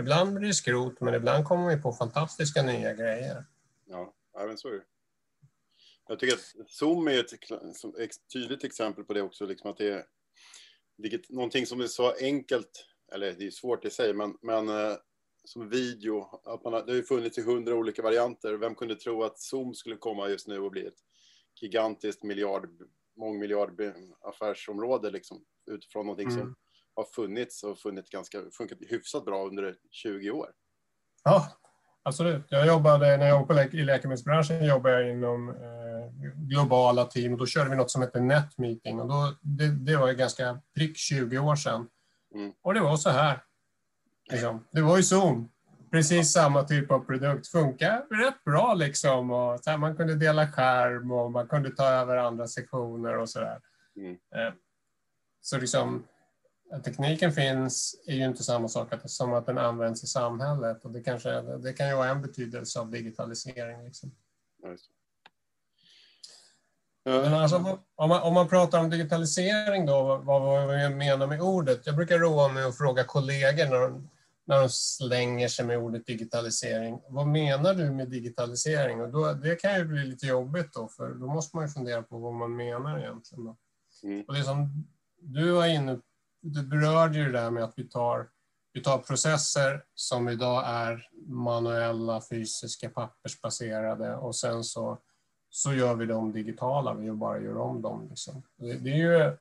ibland 0.00 0.34
blir 0.34 0.48
det 0.48 0.54
skrot, 0.54 1.00
men 1.00 1.14
ibland 1.14 1.44
kommer 1.44 1.76
vi 1.76 1.82
på 1.82 1.92
fantastiska 1.92 2.62
nya 2.62 2.94
grejer. 2.94 3.44
Ja, 3.84 4.12
även 4.40 4.58
så 4.58 4.68
är 4.68 4.72
det. 4.72 4.82
Jag 6.08 6.18
tycker 6.18 6.34
att 6.34 6.70
Zoom 6.70 7.08
är 7.08 7.18
ett 8.00 8.28
tydligt 8.32 8.64
exempel 8.64 9.04
på 9.04 9.12
det 9.12 9.22
också, 9.22 9.46
liksom 9.46 9.70
att 9.70 9.76
det 9.76 9.88
är 9.88 10.06
vilket, 10.96 11.30
någonting 11.30 11.66
som 11.66 11.80
är 11.80 11.86
så 11.86 12.12
enkelt, 12.12 12.86
eller 13.12 13.32
det 13.32 13.46
är 13.46 13.50
svårt 13.50 13.84
i 13.84 13.90
sig, 13.90 14.14
men, 14.14 14.38
men 14.42 14.68
eh, 14.68 14.96
som 15.44 15.68
video, 15.68 16.40
att 16.44 16.64
man 16.64 16.72
har, 16.72 16.82
det 16.82 16.92
har 16.92 16.96
ju 16.96 17.02
funnits 17.02 17.38
i 17.38 17.42
hundra 17.42 17.74
olika 17.74 18.02
varianter. 18.02 18.54
Vem 18.54 18.74
kunde 18.74 18.96
tro 18.96 19.22
att 19.22 19.38
Zoom 19.38 19.74
skulle 19.74 19.96
komma 19.96 20.28
just 20.28 20.48
nu 20.48 20.58
och 20.58 20.70
bli 20.70 20.86
ett 20.86 20.98
gigantiskt 21.60 22.22
miljard, 22.22 22.82
mångmiljard 23.16 23.80
affärsområde 24.20 25.10
liksom, 25.10 25.44
utifrån 25.70 26.06
någonting 26.06 26.28
mm. 26.28 26.38
som 26.38 26.56
har 26.94 27.04
funnits 27.04 27.64
och 27.64 27.78
funnits 27.78 28.10
ganska, 28.10 28.50
funkat 28.50 28.78
hyfsat 28.80 29.24
bra 29.24 29.46
under 29.46 29.76
20 29.90 30.30
år. 30.30 30.52
Ja, 31.24 31.58
absolut. 32.06 32.46
Jag 32.48 32.66
jobbade, 32.66 33.16
när 33.16 33.26
jag 33.26 33.40
jobbade 33.40 33.68
i 33.72 33.84
läkemedelsbranschen 33.84 34.64
jobbade 34.64 35.00
jag 35.00 35.10
inom 35.10 35.48
eh, 35.48 36.32
globala 36.34 37.04
team 37.04 37.32
och 37.32 37.38
då 37.38 37.46
körde 37.46 37.70
vi 37.70 37.76
något 37.76 37.90
som 37.90 38.02
hette 38.02 38.20
NetMeeting 38.20 39.00
och 39.00 39.08
då, 39.08 39.36
det, 39.40 39.68
det 39.68 39.96
var 39.96 40.08
ju 40.08 40.14
ganska 40.14 40.60
prick 40.74 40.96
20 40.96 41.38
år 41.38 41.56
sedan. 41.56 41.88
Mm. 42.34 42.52
Och 42.62 42.74
det 42.74 42.80
var 42.80 42.96
så 42.96 43.10
här. 43.10 43.42
Liksom. 44.30 44.64
Det 44.70 44.80
var 44.80 44.96
ju 44.96 45.02
Zoom. 45.02 45.48
Precis 45.90 46.32
samma 46.32 46.62
typ 46.62 46.90
av 46.90 46.98
produkt. 46.98 47.48
Funkar 47.48 48.24
rätt 48.24 48.44
bra 48.44 48.74
liksom. 48.74 49.30
Och 49.30 49.60
så 49.60 49.70
här, 49.70 49.78
man 49.78 49.96
kunde 49.96 50.14
dela 50.14 50.48
skärm 50.48 51.10
och 51.10 51.32
man 51.32 51.48
kunde 51.48 51.70
ta 51.70 51.88
över 51.88 52.16
andra 52.16 52.46
sektioner 52.46 53.18
och 53.18 53.28
sådär. 53.28 53.60
Mm. 53.96 54.12
Eh, 54.12 54.54
så 55.40 55.58
liksom, 55.58 56.04
att 56.72 56.84
tekniken 56.84 57.32
finns 57.32 58.00
är 58.06 58.14
ju 58.14 58.24
inte 58.24 58.42
samma 58.42 58.68
sak 58.68 58.88
som 59.04 59.34
att 59.34 59.46
den 59.46 59.58
används 59.58 60.04
i 60.04 60.06
samhället. 60.06 60.84
Och 60.84 60.90
det, 60.90 61.02
kanske, 61.02 61.42
det 61.42 61.72
kan 61.72 61.88
ju 61.88 61.94
vara 61.94 62.08
en 62.08 62.22
betydelse 62.22 62.80
av 62.80 62.90
digitalisering. 62.90 63.84
Liksom. 63.84 64.14
Men 67.04 67.34
alltså, 67.34 67.78
om, 67.94 68.08
man, 68.08 68.22
om 68.22 68.34
man 68.34 68.48
pratar 68.48 68.80
om 68.80 68.90
digitalisering 68.90 69.86
då, 69.86 70.02
vad, 70.02 70.42
vad 70.42 70.68
vi 70.68 70.88
menar 70.88 71.26
med 71.26 71.40
ordet. 71.40 71.86
Jag 71.86 71.96
brukar 71.96 72.18
roa 72.18 72.48
mig 72.48 72.64
att 72.64 72.78
fråga 72.78 73.04
kollegor 73.04 73.64
när 73.64 73.80
de, 73.80 74.08
när 74.46 74.60
de 74.60 74.68
slänger 74.68 75.48
sig 75.48 75.66
med 75.66 75.78
ordet 75.78 76.06
digitalisering. 76.06 77.00
Vad 77.08 77.26
menar 77.26 77.74
du 77.74 77.90
med 77.90 78.08
digitalisering? 78.08 79.00
Och 79.00 79.08
då, 79.08 79.32
det 79.32 79.56
kan 79.56 79.74
ju 79.74 79.84
bli 79.84 80.04
lite 80.04 80.26
jobbigt 80.26 80.72
då, 80.72 80.88
för 80.88 81.14
då 81.14 81.26
måste 81.26 81.56
man 81.56 81.66
ju 81.66 81.72
fundera 81.72 82.02
på 82.02 82.18
vad 82.18 82.34
man 82.34 82.56
menar 82.56 82.98
egentligen. 82.98 83.44
Då. 83.44 83.56
Mm. 84.02 84.24
Och 84.28 84.34
det 84.34 84.42
som 84.42 84.86
du 85.20 85.50
var 85.50 85.66
inne 85.66 86.00
du 86.52 86.62
berörde 86.62 87.18
ju 87.18 87.24
det 87.24 87.40
där 87.40 87.50
med 87.50 87.64
att 87.64 87.72
vi 87.76 87.84
tar, 87.84 88.28
vi 88.72 88.82
tar 88.82 88.98
processer 88.98 89.84
som 89.94 90.28
idag 90.28 90.64
är 90.66 91.08
manuella, 91.26 92.22
fysiska, 92.30 92.90
pappersbaserade 92.90 94.16
och 94.16 94.36
sen 94.36 94.64
så 94.64 94.98
så 95.56 95.74
gör 95.74 95.94
vi 95.94 96.06
dem 96.06 96.32
digitala, 96.32 96.94
vi 96.94 97.12
bara 97.12 97.40
gör 97.40 97.56
om 97.56 97.82
dem. 97.82 98.06
Liksom. 98.08 98.42
Det, 98.56 98.74
det, 98.74 98.90
är 98.90 98.96
ju, 98.96 99.36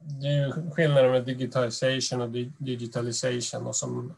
det 0.00 0.28
är 0.28 0.46
ju 0.46 0.70
skillnaden 0.70 1.10
med 1.10 1.24
digitalisation 1.24 2.20
och 2.20 2.30
digitalisation. 2.58 3.66
Och 3.66 3.76
som, 3.76 4.14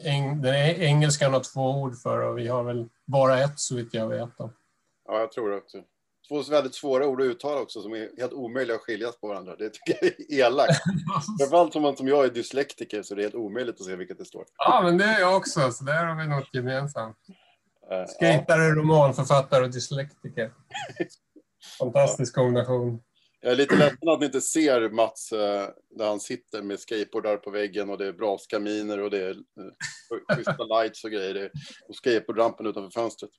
eng, 0.00 0.42
den 0.42 0.54
engelskan 0.54 1.32
har 1.32 1.40
två 1.40 1.70
ord 1.70 1.96
för 1.96 2.18
och 2.18 2.38
vi 2.38 2.48
har 2.48 2.62
väl 2.62 2.88
bara 3.04 3.40
ett 3.40 3.58
så 3.58 3.76
vitt 3.76 3.94
jag 3.94 4.08
vet. 4.08 4.38
Då. 4.38 4.50
Ja, 5.06 5.20
jag 5.20 5.32
tror 5.32 5.54
att. 5.54 5.74
Två 6.28 6.42
väldigt 6.42 6.74
svåra 6.74 7.06
ord 7.06 7.20
att 7.20 7.24
uttala 7.24 7.60
också 7.60 7.82
som 7.82 7.92
är 7.92 8.10
helt 8.18 8.32
omöjliga 8.32 8.76
att 8.76 8.82
skiljas 8.82 9.16
på 9.20 9.28
varandra. 9.28 9.56
Det 9.56 9.70
tycker 9.70 9.98
jag 10.00 10.04
är 10.04 10.46
elakt. 10.46 10.82
Framförallt 11.40 11.72
som 11.72 11.82
man 11.82 11.96
som 11.96 12.08
jag 12.08 12.24
är 12.24 12.30
dyslektiker 12.30 13.02
så 13.02 13.14
det 13.14 13.20
är 13.20 13.22
helt 13.22 13.34
omöjligt 13.34 13.80
att 13.80 13.86
se 13.86 13.96
vilket 13.96 14.18
det 14.18 14.24
står. 14.24 14.44
Ja, 14.56 14.80
men 14.84 14.98
det 14.98 15.04
är 15.04 15.20
jag 15.20 15.36
också, 15.36 15.72
så 15.72 15.84
där 15.84 16.04
har 16.04 16.22
vi 16.22 16.28
något 16.28 16.48
gemensamt. 16.52 17.16
Uh, 17.92 18.06
Skejtare, 18.20 18.62
ja. 18.62 18.74
romanförfattare 18.74 19.64
och 19.64 19.70
dyslektiker. 19.70 20.52
Fantastisk 21.78 22.34
kombination. 22.34 23.02
Jag 23.40 23.52
är 23.52 23.56
lite 23.56 23.76
ledsen 23.76 24.08
att 24.08 24.20
ni 24.20 24.26
inte 24.26 24.40
ser 24.40 24.90
Mats 24.90 25.32
uh, 25.32 25.38
där 25.90 26.08
han 26.08 26.20
sitter 26.20 26.62
med 26.62 26.80
skateboardar 26.80 27.36
på 27.36 27.50
väggen 27.50 27.90
och 27.90 27.98
det 27.98 28.06
är 28.06 28.12
braskaminer 28.12 29.00
och 29.00 29.10
det 29.10 29.22
är 29.22 29.34
uh, 29.34 30.36
schyssta 30.36 30.64
lights 30.64 31.04
och 31.04 31.10
grejer. 31.10 31.50
Och 31.88 31.96
skateboardrampen 31.96 32.66
utanför 32.66 33.00
fönstret. 33.00 33.30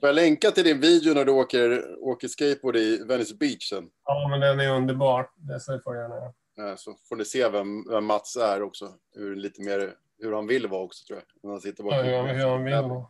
Får 0.00 0.08
jag 0.08 0.16
länka 0.16 0.50
till 0.50 0.64
din 0.64 0.80
video 0.80 1.14
när 1.14 1.24
du 1.24 1.32
åker, 1.32 1.84
åker 2.00 2.28
skateboard 2.28 2.76
i 2.76 3.04
Venice 3.08 3.34
Beach 3.34 3.68
sen? 3.68 3.84
Ja, 4.04 4.28
men 4.30 4.40
den 4.40 4.60
är 4.60 4.76
underbar. 4.76 5.28
Det 5.36 5.60
får 5.84 5.94
jag 5.94 6.02
gärna 6.02 6.16
göra. 6.16 6.76
Så 6.76 6.96
får 7.08 7.16
ni 7.16 7.24
se 7.24 7.48
vem, 7.48 7.88
vem 7.90 8.04
Mats 8.04 8.36
är 8.36 8.62
också. 8.62 8.88
Hur 9.14 9.36
lite 9.36 9.62
mer 9.62 9.94
hur 10.22 10.32
han 10.32 10.46
vill 10.46 10.66
vara 10.66 10.82
också 10.82 11.06
tror 11.06 11.18
jag. 11.18 11.26
När 11.42 11.50
han 11.50 11.60
sitter 11.60 11.84
ja, 11.84 12.04
ja, 12.04 12.22
hur 12.22 12.46
han 12.46 12.64
vill 12.64 12.74
vara. 12.74 13.06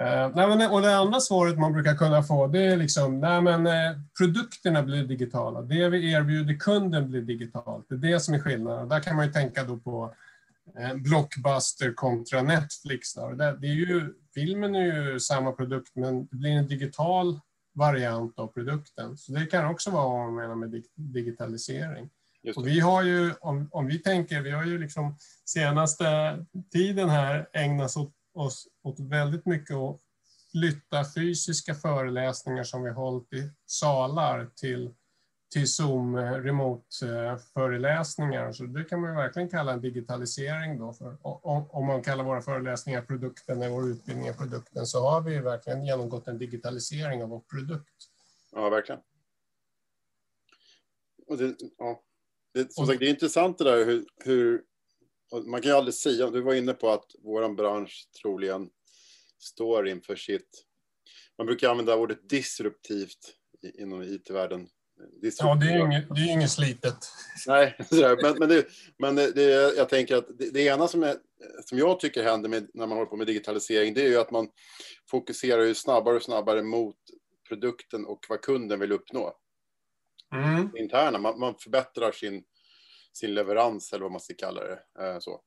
Uh, 0.00 0.34
nej, 0.36 0.48
men, 0.48 0.70
och 0.70 0.82
det 0.82 0.96
andra 0.96 1.20
svaret 1.20 1.58
man 1.58 1.72
brukar 1.72 1.94
kunna 1.94 2.22
få 2.22 2.46
det 2.46 2.64
är 2.64 2.76
liksom, 2.76 3.20
nej 3.20 3.42
men 3.42 3.66
eh, 3.66 3.98
produkterna 4.18 4.82
blir 4.82 5.04
digitala. 5.04 5.62
Det 5.62 5.88
vi 5.88 6.12
erbjuder 6.12 6.54
kunden 6.54 7.10
blir 7.10 7.22
digitalt. 7.22 7.86
Det 7.88 7.94
är 7.94 8.12
det 8.12 8.20
som 8.20 8.34
är 8.34 8.38
skillnaden. 8.38 8.88
Där 8.88 9.00
kan 9.00 9.16
man 9.16 9.26
ju 9.26 9.32
tänka 9.32 9.64
då 9.64 9.76
på 9.76 10.14
Blockbuster 10.94 11.94
kontra 11.94 12.42
Netflix. 12.42 13.14
Då. 13.14 13.30
Det, 13.30 13.44
är 13.44 13.64
ju, 13.64 14.14
filmen 14.34 14.74
är 14.74 15.12
ju 15.12 15.20
samma 15.20 15.52
produkt 15.52 15.90
men 15.94 16.26
det 16.26 16.36
blir 16.36 16.50
en 16.50 16.68
digital 16.68 17.40
variant 17.74 18.38
av 18.38 18.46
produkten. 18.46 19.16
Så 19.16 19.32
det 19.32 19.46
kan 19.46 19.70
också 19.70 19.90
vara 19.90 20.08
vad 20.08 20.20
man 20.20 20.34
menar 20.34 20.54
med 20.54 20.82
digitalisering. 20.94 22.10
Och 22.56 22.66
vi 22.66 22.80
har 22.80 23.02
ju, 23.02 23.34
om, 23.40 23.68
om 23.72 23.86
vi 23.86 23.98
tänker, 23.98 24.40
vi 24.40 24.50
har 24.50 24.64
ju 24.64 24.78
liksom 24.78 25.16
senaste 25.44 26.38
tiden 26.72 27.08
här 27.08 27.48
ägnat 27.52 27.96
oss, 27.96 28.08
oss 28.34 28.68
åt 28.82 29.00
väldigt 29.00 29.46
mycket 29.46 29.76
att 29.76 30.00
flytta 30.52 31.04
fysiska 31.14 31.74
föreläsningar 31.74 32.64
som 32.64 32.82
vi 32.82 32.90
hållit 32.90 33.32
i 33.32 33.50
salar 33.66 34.46
till, 34.54 34.94
till 35.54 35.72
Zoom 35.72 36.14
eh, 36.14 36.32
remote-föreläsningar. 36.32 38.52
Så 38.52 38.64
det 38.64 38.84
kan 38.84 39.00
man 39.00 39.10
ju 39.10 39.16
verkligen 39.16 39.48
kalla 39.48 39.72
en 39.72 39.80
digitalisering 39.80 40.78
då. 40.78 40.92
För, 40.92 41.16
om, 41.22 41.70
om 41.70 41.86
man 41.86 42.02
kallar 42.02 42.24
våra 42.24 42.42
föreläsningar 42.42 43.02
produkten 43.02 43.62
eller 43.62 43.70
vår 43.70 43.90
utbildning 43.90 44.34
produkten 44.34 44.86
så 44.86 45.00
har 45.00 45.20
vi 45.20 45.38
verkligen 45.38 45.86
genomgått 45.86 46.28
en 46.28 46.38
digitalisering 46.38 47.22
av 47.22 47.28
vår 47.28 47.40
produkt. 47.40 47.94
Ja, 48.52 48.68
verkligen. 48.68 49.00
Och 51.26 51.38
det, 51.38 51.56
ja. 51.78 52.02
Det, 52.54 52.72
som 52.72 52.86
sagt, 52.86 52.98
det 52.98 53.06
är 53.06 53.10
intressant 53.10 53.58
det 53.58 53.64
där 53.64 53.84
hur, 53.84 54.06
hur 54.24 54.62
man 55.44 55.60
kan 55.60 55.70
ju 55.70 55.76
aldrig 55.76 55.94
säga, 55.94 56.30
du 56.30 56.40
var 56.40 56.54
inne 56.54 56.72
på 56.72 56.90
att 56.90 57.06
vår 57.22 57.54
bransch 57.54 58.08
troligen 58.22 58.70
står 59.38 59.88
inför 59.88 60.16
sitt, 60.16 60.64
man 61.38 61.46
brukar 61.46 61.70
använda 61.70 61.96
ordet 61.96 62.28
disruptivt 62.28 63.34
inom 63.74 64.02
IT-världen. 64.02 64.68
Ja, 65.38 65.54
det 65.54 65.66
är 65.66 65.78
ju 65.78 65.84
inget, 65.84 66.14
det 66.14 66.20
är 66.20 66.32
inget 66.32 66.50
slitet. 66.50 66.96
Nej, 67.46 67.76
men, 68.22 68.38
men, 68.38 68.48
det, 68.48 68.66
men 68.98 69.16
det, 69.16 69.74
jag 69.76 69.88
tänker 69.88 70.16
att 70.16 70.38
det, 70.38 70.50
det 70.50 70.62
ena 70.62 70.88
som, 70.88 71.02
är, 71.02 71.16
som 71.64 71.78
jag 71.78 72.00
tycker 72.00 72.24
händer 72.24 72.48
med, 72.48 72.70
när 72.74 72.86
man 72.86 72.98
håller 72.98 73.10
på 73.10 73.16
med 73.16 73.26
digitalisering, 73.26 73.94
det 73.94 74.02
är 74.02 74.08
ju 74.08 74.18
att 74.18 74.30
man 74.30 74.48
fokuserar 75.10 75.62
ju 75.62 75.74
snabbare 75.74 76.16
och 76.16 76.22
snabbare 76.22 76.62
mot 76.62 76.96
produkten 77.48 78.06
och 78.06 78.26
vad 78.28 78.40
kunden 78.40 78.80
vill 78.80 78.92
uppnå. 78.92 79.32
Mm. 80.34 80.70
Interna, 80.76 81.18
man, 81.18 81.38
man, 81.38 81.54
förbättrar 81.54 82.12
sin, 82.12 82.44
sin 83.12 83.34
leverans 83.34 83.92
eller 83.92 84.02
vad 84.02 84.12
man 84.12 84.20
ska 84.20 84.34
kalla 84.34 84.60
det. 84.64 84.78
Eh, 85.00 85.18
så. 85.18 85.40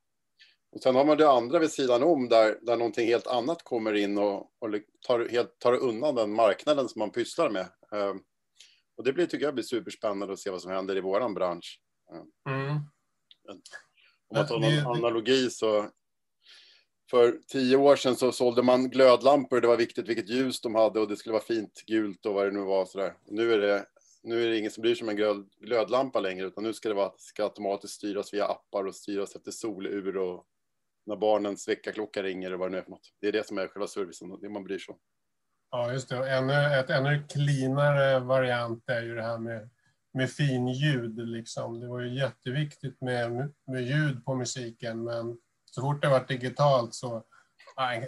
Och 0.72 0.82
sen 0.82 0.94
har 0.94 1.04
man 1.04 1.16
det 1.16 1.30
andra 1.30 1.58
vid 1.58 1.70
sidan 1.70 2.02
om 2.02 2.28
där, 2.28 2.58
där 2.62 2.76
någonting 2.76 3.06
helt 3.06 3.26
annat 3.26 3.62
kommer 3.62 3.94
in 3.94 4.18
och, 4.18 4.40
och 4.40 4.74
tar, 5.06 5.28
helt, 5.28 5.58
tar 5.58 5.74
undan 5.74 6.14
den 6.14 6.34
marknaden 6.34 6.88
som 6.88 6.98
man 6.98 7.10
pysslar 7.10 7.50
med. 7.50 7.66
Och 8.98 9.04
det 9.04 9.12
blir, 9.12 9.26
tycker 9.26 9.44
jag 9.44 9.54
blir 9.54 9.64
superspännande 9.64 10.32
att 10.32 10.38
se 10.38 10.50
vad 10.50 10.62
som 10.62 10.70
händer 10.70 10.96
i 10.96 11.00
våran 11.00 11.34
bransch. 11.34 11.80
Mm. 12.48 12.70
Om 14.28 14.36
man 14.36 14.46
tar 14.46 14.58
någon 14.58 14.96
analogi 14.96 15.50
så 15.50 15.90
för 17.10 17.40
tio 17.46 17.76
år 17.76 17.96
sedan 17.96 18.16
så 18.16 18.32
sålde 18.32 18.62
man 18.62 18.90
glödlampor. 18.90 19.60
Det 19.60 19.68
var 19.68 19.76
viktigt 19.76 20.08
vilket 20.08 20.28
ljus 20.28 20.60
de 20.60 20.74
hade 20.74 21.00
och 21.00 21.08
det 21.08 21.16
skulle 21.16 21.32
vara 21.32 21.42
fint 21.42 21.82
gult 21.86 22.26
och 22.26 22.34
vad 22.34 22.46
det 22.46 22.50
nu 22.50 22.60
var. 22.60 22.86
Sådär. 22.86 23.14
Nu 23.26 23.52
är 23.52 23.58
det 23.58 23.86
nu 24.22 24.44
är 24.44 24.48
det 24.48 24.58
ingen 24.58 24.70
som 24.70 24.82
bryr 24.82 24.94
sig 24.94 25.04
om 25.04 25.08
en 25.08 25.16
glöd, 25.16 25.48
glödlampa 25.60 26.20
längre, 26.20 26.46
utan 26.46 26.64
nu 26.64 26.72
ska 26.72 26.88
det 26.88 26.94
vara, 26.94 27.12
ska 27.16 27.44
automatiskt 27.44 27.94
styras 27.94 28.34
via 28.34 28.46
appar 28.46 28.84
och 28.84 28.94
styras 28.94 29.36
efter 29.36 29.50
solur 29.50 30.16
och 30.16 30.46
när 31.06 31.16
barnens 31.16 31.68
väckarklocka 31.68 32.22
ringer 32.22 32.52
och 32.52 32.58
vad 32.58 32.68
det 32.68 32.72
nu 32.72 32.78
är 32.78 32.82
för 32.82 32.90
något. 32.90 33.12
Det 33.20 33.28
är 33.28 33.32
det 33.32 33.46
som 33.46 33.58
är 33.58 33.68
själva 33.68 33.86
servicen, 33.86 34.40
det 34.40 34.48
man 34.48 34.64
bryr 34.64 34.78
sig 34.78 34.92
om. 34.92 34.98
Ja, 35.70 35.92
just 35.92 36.08
det. 36.08 36.30
ännu, 36.30 36.52
ett 36.52 36.90
ännu 36.90 37.22
cleanare 37.28 38.18
variant 38.18 38.88
är 38.88 39.02
ju 39.02 39.14
det 39.14 39.22
här 39.22 39.38
med, 39.38 39.70
med 40.12 40.30
fin 40.30 40.68
ljud. 40.68 41.18
Liksom. 41.28 41.80
Det 41.80 41.86
var 41.86 42.00
ju 42.00 42.14
jätteviktigt 42.14 43.00
med, 43.00 43.52
med 43.66 43.82
ljud 43.82 44.24
på 44.24 44.34
musiken, 44.34 45.04
men 45.04 45.38
så 45.70 45.80
fort 45.80 46.02
det 46.02 46.08
var 46.08 46.24
digitalt 46.28 46.94
så 46.94 47.24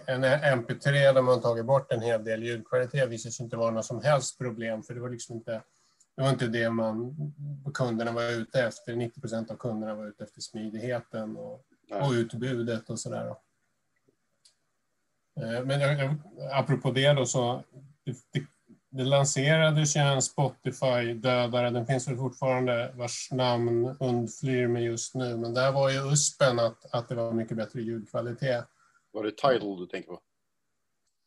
en 0.07 0.25
MP3 0.25 1.13
där 1.15 1.23
man 1.23 1.41
tagit 1.41 1.67
bort 1.67 1.93
en 1.93 2.03
hel 2.03 2.25
del 2.25 2.43
ljudkvalitet 2.43 3.09
visade 3.09 3.33
sig 3.33 3.45
inte 3.45 3.57
vara 3.57 3.71
något 3.71 3.85
som 3.85 4.03
helst 4.03 4.39
problem, 4.39 4.83
för 4.83 4.95
det 4.95 5.01
var 5.01 5.11
liksom 5.11 5.37
inte 5.37 5.63
det 6.17 6.23
var 6.23 6.31
inte 6.31 6.47
det 6.47 6.71
man, 6.71 7.17
kunderna 7.75 8.13
var 8.13 8.31
ute 8.31 8.63
efter. 8.63 8.97
90 8.97 9.21
procent 9.21 9.51
av 9.51 9.57
kunderna 9.57 9.95
var 9.95 10.07
ute 10.07 10.25
efter 10.25 10.41
smidigheten 10.41 11.37
och, 11.37 11.65
och 11.91 12.13
utbudet 12.13 12.91
och 12.91 13.01
sådär. 13.01 13.35
Eh, 15.37 15.65
men 15.65 15.81
jag, 15.81 16.15
apropå 16.53 16.91
det 16.91 17.13
då 17.13 17.27
så 17.27 17.63
det, 18.05 18.13
det, 18.33 18.47
det 18.91 19.05
lanserades 19.05 19.97
ju 19.97 20.01
en 20.01 20.23
Spotify-dödare, 20.23 21.71
den 21.71 21.87
finns 21.87 22.09
väl 22.09 22.17
fortfarande, 22.17 22.93
vars 22.95 23.29
namn 23.33 23.97
undflyr 24.01 24.69
mig 24.69 24.85
just 24.85 25.15
nu, 25.15 25.37
men 25.37 25.55
där 25.55 25.73
var 25.73 25.91
ju 25.91 26.13
USPen 26.13 26.59
att, 26.59 26.95
att 26.95 27.09
det 27.09 27.15
var 27.15 27.33
mycket 27.33 27.57
bättre 27.57 27.81
ljudkvalitet. 27.81 28.65
Var 29.13 29.25
det 29.25 29.31
Tidal 29.31 29.81
du 29.81 29.87
tänker 29.87 30.09
på? 30.09 30.21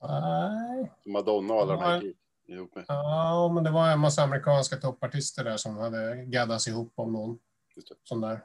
Nej. 0.07 0.91
Madonna 1.05 1.53
och 1.53 1.61
alla 1.61 1.73
de 1.73 1.81
här 1.81 2.13
ihop 2.47 2.75
med? 2.75 2.85
Ja, 2.87 3.51
men 3.53 3.63
det 3.63 3.71
var 3.71 3.91
en 3.91 3.99
massa 3.99 4.23
amerikanska 4.23 4.75
toppartister 4.75 5.43
där 5.43 5.57
som 5.57 5.77
hade 5.77 6.15
gaddats 6.25 6.67
ihop 6.67 6.93
om 6.95 7.13
någon 7.13 7.39
sån 8.03 8.21
där. 8.21 8.41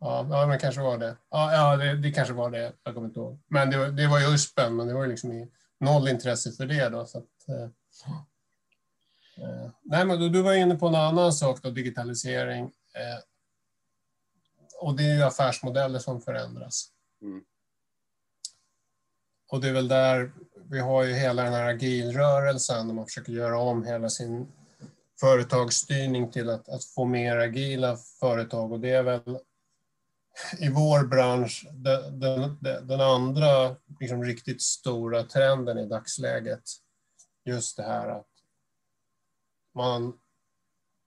Ja, 0.00 0.26
ja, 0.30 0.46
men 0.46 0.58
kanske 0.58 0.80
var 0.80 0.98
det. 0.98 1.16
Ja, 1.30 1.52
ja 1.52 1.76
det, 1.76 1.96
det 1.96 2.12
kanske 2.12 2.34
var 2.34 2.50
det. 2.50 2.72
Jag 2.82 2.94
kommer 2.94 3.08
inte 3.08 3.20
ihåg. 3.20 3.38
Men 3.48 3.70
det, 3.70 3.90
det 3.90 4.06
var 4.06 4.20
ju 4.20 4.34
USPen, 4.34 4.76
men 4.76 4.86
det 4.86 4.94
var 4.94 5.02
ju 5.02 5.10
liksom 5.10 5.50
noll 5.80 6.08
intresse 6.08 6.52
för 6.52 6.66
det 6.66 6.88
då. 6.88 7.06
Så 7.06 7.18
att, 7.18 7.48
eh, 7.48 7.62
eh, 9.44 9.70
nej, 9.82 10.04
men 10.04 10.20
du, 10.20 10.28
du 10.28 10.42
var 10.42 10.54
inne 10.54 10.74
på 10.74 10.86
en 10.86 10.94
annan 10.94 11.32
sak 11.32 11.62
då, 11.62 11.70
digitalisering. 11.70 12.64
Eh, 12.94 13.18
och 14.80 14.96
det 14.96 15.02
är 15.02 15.14
ju 15.14 15.22
affärsmodeller 15.22 15.98
som 15.98 16.20
förändras. 16.20 16.88
Mm. 17.22 17.44
Och 19.50 19.60
det 19.60 19.68
är 19.68 19.72
väl 19.72 19.88
där 19.88 20.32
vi 20.70 20.78
har 20.80 21.04
ju 21.04 21.14
hela 21.14 21.42
den 21.42 21.52
här 21.52 21.68
agilrörelsen 21.68 22.86
där 22.86 22.94
man 22.94 23.06
försöker 23.06 23.32
göra 23.32 23.58
om 23.58 23.84
hela 23.84 24.08
sin 24.08 24.52
företagsstyrning 25.20 26.30
till 26.30 26.50
att, 26.50 26.68
att 26.68 26.84
få 26.84 27.04
mer 27.04 27.36
agila 27.36 27.96
företag 27.96 28.72
och 28.72 28.80
det 28.80 28.90
är 28.90 29.02
väl 29.02 29.38
i 30.58 30.68
vår 30.68 31.06
bransch, 31.06 31.66
den, 31.72 32.20
den, 32.20 32.58
den 32.62 33.00
andra 33.00 33.76
liksom, 34.00 34.24
riktigt 34.24 34.62
stora 34.62 35.22
trenden 35.22 35.78
i 35.78 35.86
dagsläget, 35.86 36.62
just 37.44 37.76
det 37.76 37.82
här 37.82 38.08
att 38.08 38.26
man 39.74 40.18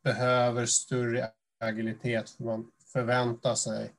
behöver 0.03 0.65
större 0.65 1.31
agilitet 1.59 2.29
för 2.29 2.43
man 2.43 2.71
förväntar 2.93 3.55
sig 3.55 3.93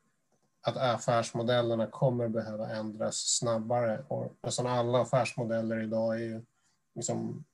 att 0.67 0.77
affärsmodellerna 0.77 1.87
kommer 1.87 2.29
behöva 2.29 2.71
ändras 2.77 3.17
snabbare. 3.17 4.05
Och 4.09 4.33
nästan 4.43 4.67
alla 4.67 5.03
affärsmodeller 5.03 5.83
idag 5.83 6.15
är 6.15 6.25
ju 6.25 6.43
liksom, 6.95 7.45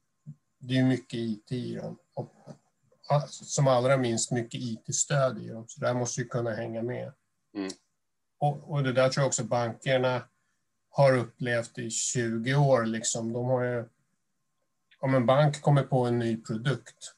det 0.58 0.78
är 0.78 0.84
mycket 0.84 1.14
IT 1.14 1.52
i 1.52 1.74
dem. 1.74 1.98
Och 2.14 2.32
som 3.30 3.68
allra 3.68 3.96
minst 3.96 4.30
mycket 4.30 4.60
IT-stöd 4.60 5.38
i 5.38 5.48
dem. 5.48 5.64
Så 5.68 5.80
det 5.80 5.86
här 5.86 5.94
måste 5.94 6.20
ju 6.20 6.28
kunna 6.28 6.50
hänga 6.50 6.82
med. 6.82 7.12
Mm. 7.54 7.70
Och, 8.38 8.70
och, 8.70 8.82
det 8.82 8.92
där 8.92 9.08
tror 9.08 9.22
jag 9.22 9.28
också 9.28 9.44
bankerna 9.44 10.22
har 10.90 11.16
upplevt 11.16 11.78
i 11.78 11.90
20 11.90 12.54
år. 12.54 12.84
Liksom. 12.84 13.32
De 13.32 13.44
har 13.44 13.64
ju, 13.64 13.84
om 15.00 15.14
en 15.14 15.26
bank 15.26 15.62
kommer 15.62 15.82
på 15.82 16.04
en 16.04 16.18
ny 16.18 16.36
produkt 16.36 17.14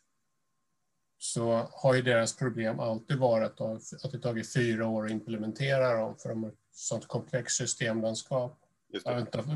så 1.19 1.69
har 1.73 1.95
ju 1.95 2.03
deras 2.03 2.37
problem 2.37 2.81
alltid 2.81 3.19
varit 3.19 3.61
att 3.61 4.13
det 4.13 4.19
tagit 4.19 4.53
fyra 4.53 4.87
år 4.87 5.05
att 5.05 5.11
implementera 5.11 5.95
dem 5.95 6.17
för 6.19 6.29
de 6.29 6.43
har 6.43 6.51
ett 6.51 6.57
sånt 6.73 7.09
komplext 7.09 7.57
systemlandskap. 7.57 8.59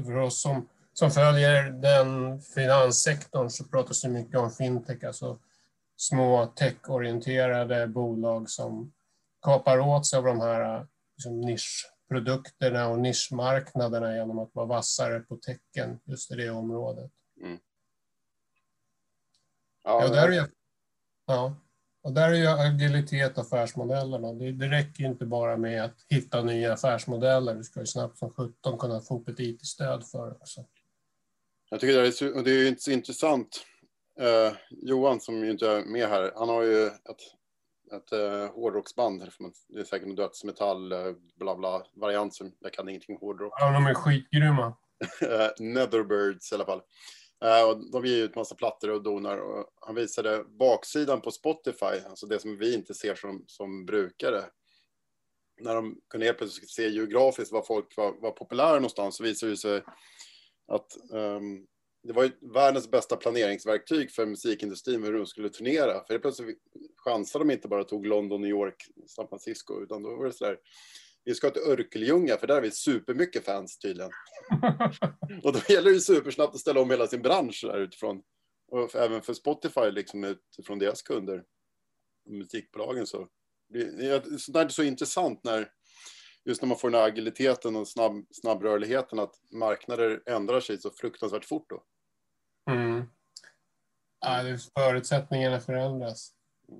För 0.04 0.16
oss 0.16 0.40
som, 0.42 0.68
som 0.92 1.11
följer 1.11 1.71
den 1.71 2.40
finanssektorn 2.40 3.50
så 3.50 3.64
pratas 3.64 4.02
det 4.02 4.09
mycket 4.09 4.38
om 4.38 4.50
fintech, 4.50 5.04
alltså 5.04 5.38
små 5.97 6.47
techorienterade 6.47 7.87
bolag 7.87 8.50
som 8.50 8.92
kapar 9.46 9.78
åt 9.78 10.06
sig 10.06 10.18
av 10.18 10.24
de 10.24 10.40
här 10.40 10.86
liksom, 11.16 11.40
nischprodukterna 11.40 12.88
och 12.88 12.98
nischmarknaderna 12.98 14.16
genom 14.16 14.38
att 14.38 14.54
vara 14.54 14.66
vassare 14.66 15.20
på 15.20 15.36
tecken 15.36 16.00
just 16.04 16.30
i 16.30 16.34
det 16.34 16.50
området. 16.50 17.10
Mm. 17.40 17.58
Ja, 19.84 20.02
ja, 20.02 20.08
där 20.08 20.32
är, 20.32 20.46
ja. 21.26 21.56
Och 22.02 22.12
där 22.12 22.30
är 22.30 22.34
ju 22.34 22.46
agilitet 22.46 23.38
affärsmodellerna. 23.38 24.32
Det, 24.32 24.52
det 24.52 24.68
räcker 24.68 25.04
inte 25.04 25.26
bara 25.26 25.56
med 25.56 25.84
att 25.84 25.96
hitta 26.08 26.42
nya 26.42 26.72
affärsmodeller. 26.72 27.54
Du 27.54 27.64
ska 27.64 27.80
ju 27.80 27.86
snabbt 27.86 28.18
som 28.18 28.30
sjutton 28.30 28.78
kunna 28.78 29.00
få 29.00 29.20
upp 29.20 29.28
ett 29.28 29.40
IT-stöd 29.40 30.06
för 30.06 30.32
också. 30.32 30.64
Jag 31.70 31.80
tycker 31.80 31.94
det 31.94 32.08
är, 32.08 32.42
det 32.42 32.50
är 32.50 32.92
intressant. 32.92 33.66
Eh, 34.20 34.56
Johan 34.70 35.20
som 35.20 35.44
inte 35.44 35.68
är 35.68 35.84
med 35.84 36.08
här, 36.08 36.32
han 36.36 36.48
har 36.48 36.62
ju 36.62 36.86
ett, 36.86 37.20
ett 37.93 38.12
uh, 38.12 38.55
hårdrocksband. 38.55 39.33
Det 39.69 39.81
är 39.81 39.85
säkert 39.85 40.09
en 40.09 40.14
dödsmetall, 40.14 40.93
uh, 40.93 41.14
bla 41.37 41.57
bla 41.57 41.87
variant 41.95 42.35
som 42.35 42.52
jag 42.61 42.73
kan 42.73 42.88
ingenting 42.88 43.16
hårdrock. 43.16 43.55
Ja, 43.57 43.73
de 43.73 43.87
är 43.87 43.95
skitgrymma. 43.95 44.76
Netherbirds 45.59 46.52
i 46.52 46.55
alla 46.55 46.64
fall. 46.64 46.83
Uh, 47.45 47.71
och 47.71 47.90
de 47.93 48.07
ger 48.07 48.25
ut 48.25 48.37
massa 48.37 48.55
plattor 48.55 48.90
och 48.90 49.02
donar. 49.02 49.38
Och 49.38 49.66
han 49.81 49.95
visade 49.95 50.45
baksidan 50.45 51.21
på 51.21 51.31
Spotify, 51.31 52.00
alltså 52.09 52.26
det 52.26 52.38
som 52.38 52.59
vi 52.59 52.75
inte 52.75 52.95
ser 52.95 53.14
som, 53.14 53.45
som 53.47 53.87
brukare. 53.87 54.45
När 55.61 55.75
de 55.75 56.00
kunde 56.11 56.26
helt 56.26 56.38
plötsligt 56.38 56.71
se 56.71 56.88
geografiskt 56.88 57.52
var 57.52 57.62
folk 57.62 57.97
var, 57.97 58.21
var 58.21 58.31
populära 58.31 58.75
någonstans 58.75 59.16
så 59.16 59.23
visade 59.23 59.52
det 59.52 59.57
sig 59.57 59.83
att 60.69 60.97
um, 61.11 61.66
det 62.06 62.12
var 62.12 62.52
världens 62.54 62.90
bästa 62.90 63.16
planeringsverktyg 63.16 64.10
för 64.10 64.26
musikindustrin 64.26 65.02
hur 65.02 65.12
de 65.12 65.26
skulle 65.26 65.48
turnera. 65.48 66.04
För 66.04 66.14
helt 66.14 66.22
plötsligt 66.22 66.58
chansade 67.04 67.44
de 67.44 67.50
inte 67.50 67.68
bara 67.68 67.84
tog 67.84 68.06
London, 68.06 68.40
New 68.40 68.50
York, 68.50 68.86
San 69.06 69.28
Francisco, 69.28 69.82
utan 69.82 70.02
då 70.02 70.16
var 70.16 70.25
det 70.25 70.32
så 70.32 70.44
där 70.44 70.58
vi 71.25 71.34
ska 71.34 71.50
till 71.50 71.62
Örkelljunga 71.62 72.36
för 72.36 72.46
där 72.46 72.54
har 72.54 72.62
vi 72.62 72.70
supermycket 72.70 73.44
fans 73.44 73.78
tydligen. 73.78 74.10
och 75.42 75.52
då 75.52 75.60
gäller 75.68 75.92
det 75.92 76.00
supersnabbt 76.00 76.54
att 76.54 76.60
ställa 76.60 76.80
om 76.80 76.90
hela 76.90 77.06
sin 77.06 77.22
bransch 77.22 77.60
där 77.62 77.78
utifrån. 77.78 78.22
Och 78.68 78.90
för, 78.90 78.98
även 78.98 79.22
för 79.22 79.34
Spotify, 79.34 79.90
liksom 79.90 80.25
utifrån 80.25 80.78
deras 80.78 81.02
kunder, 81.02 81.44
musikbolagen 82.28 83.07
så. 83.07 83.28
Sånt 84.38 84.54
där 84.54 84.64
är 84.64 84.68
så 84.68 84.83
intressant 84.83 85.44
när, 85.44 85.70
just 86.44 86.62
när 86.62 86.68
man 86.68 86.78
får 86.78 86.90
den 86.90 87.00
här 87.00 87.09
agiliteten 87.09 87.76
och 87.76 87.88
snabb, 87.88 88.26
snabbrörligheten, 88.31 89.18
att 89.18 89.35
marknader 89.52 90.22
ändrar 90.26 90.61
sig 90.61 90.78
så 90.78 90.90
fruktansvärt 90.90 91.44
fort 91.44 91.70
då. 91.70 91.85
Mm. 92.70 93.05
Ja, 94.20 94.42
förutsättningarna 94.79 95.61
förändras. 95.61 96.33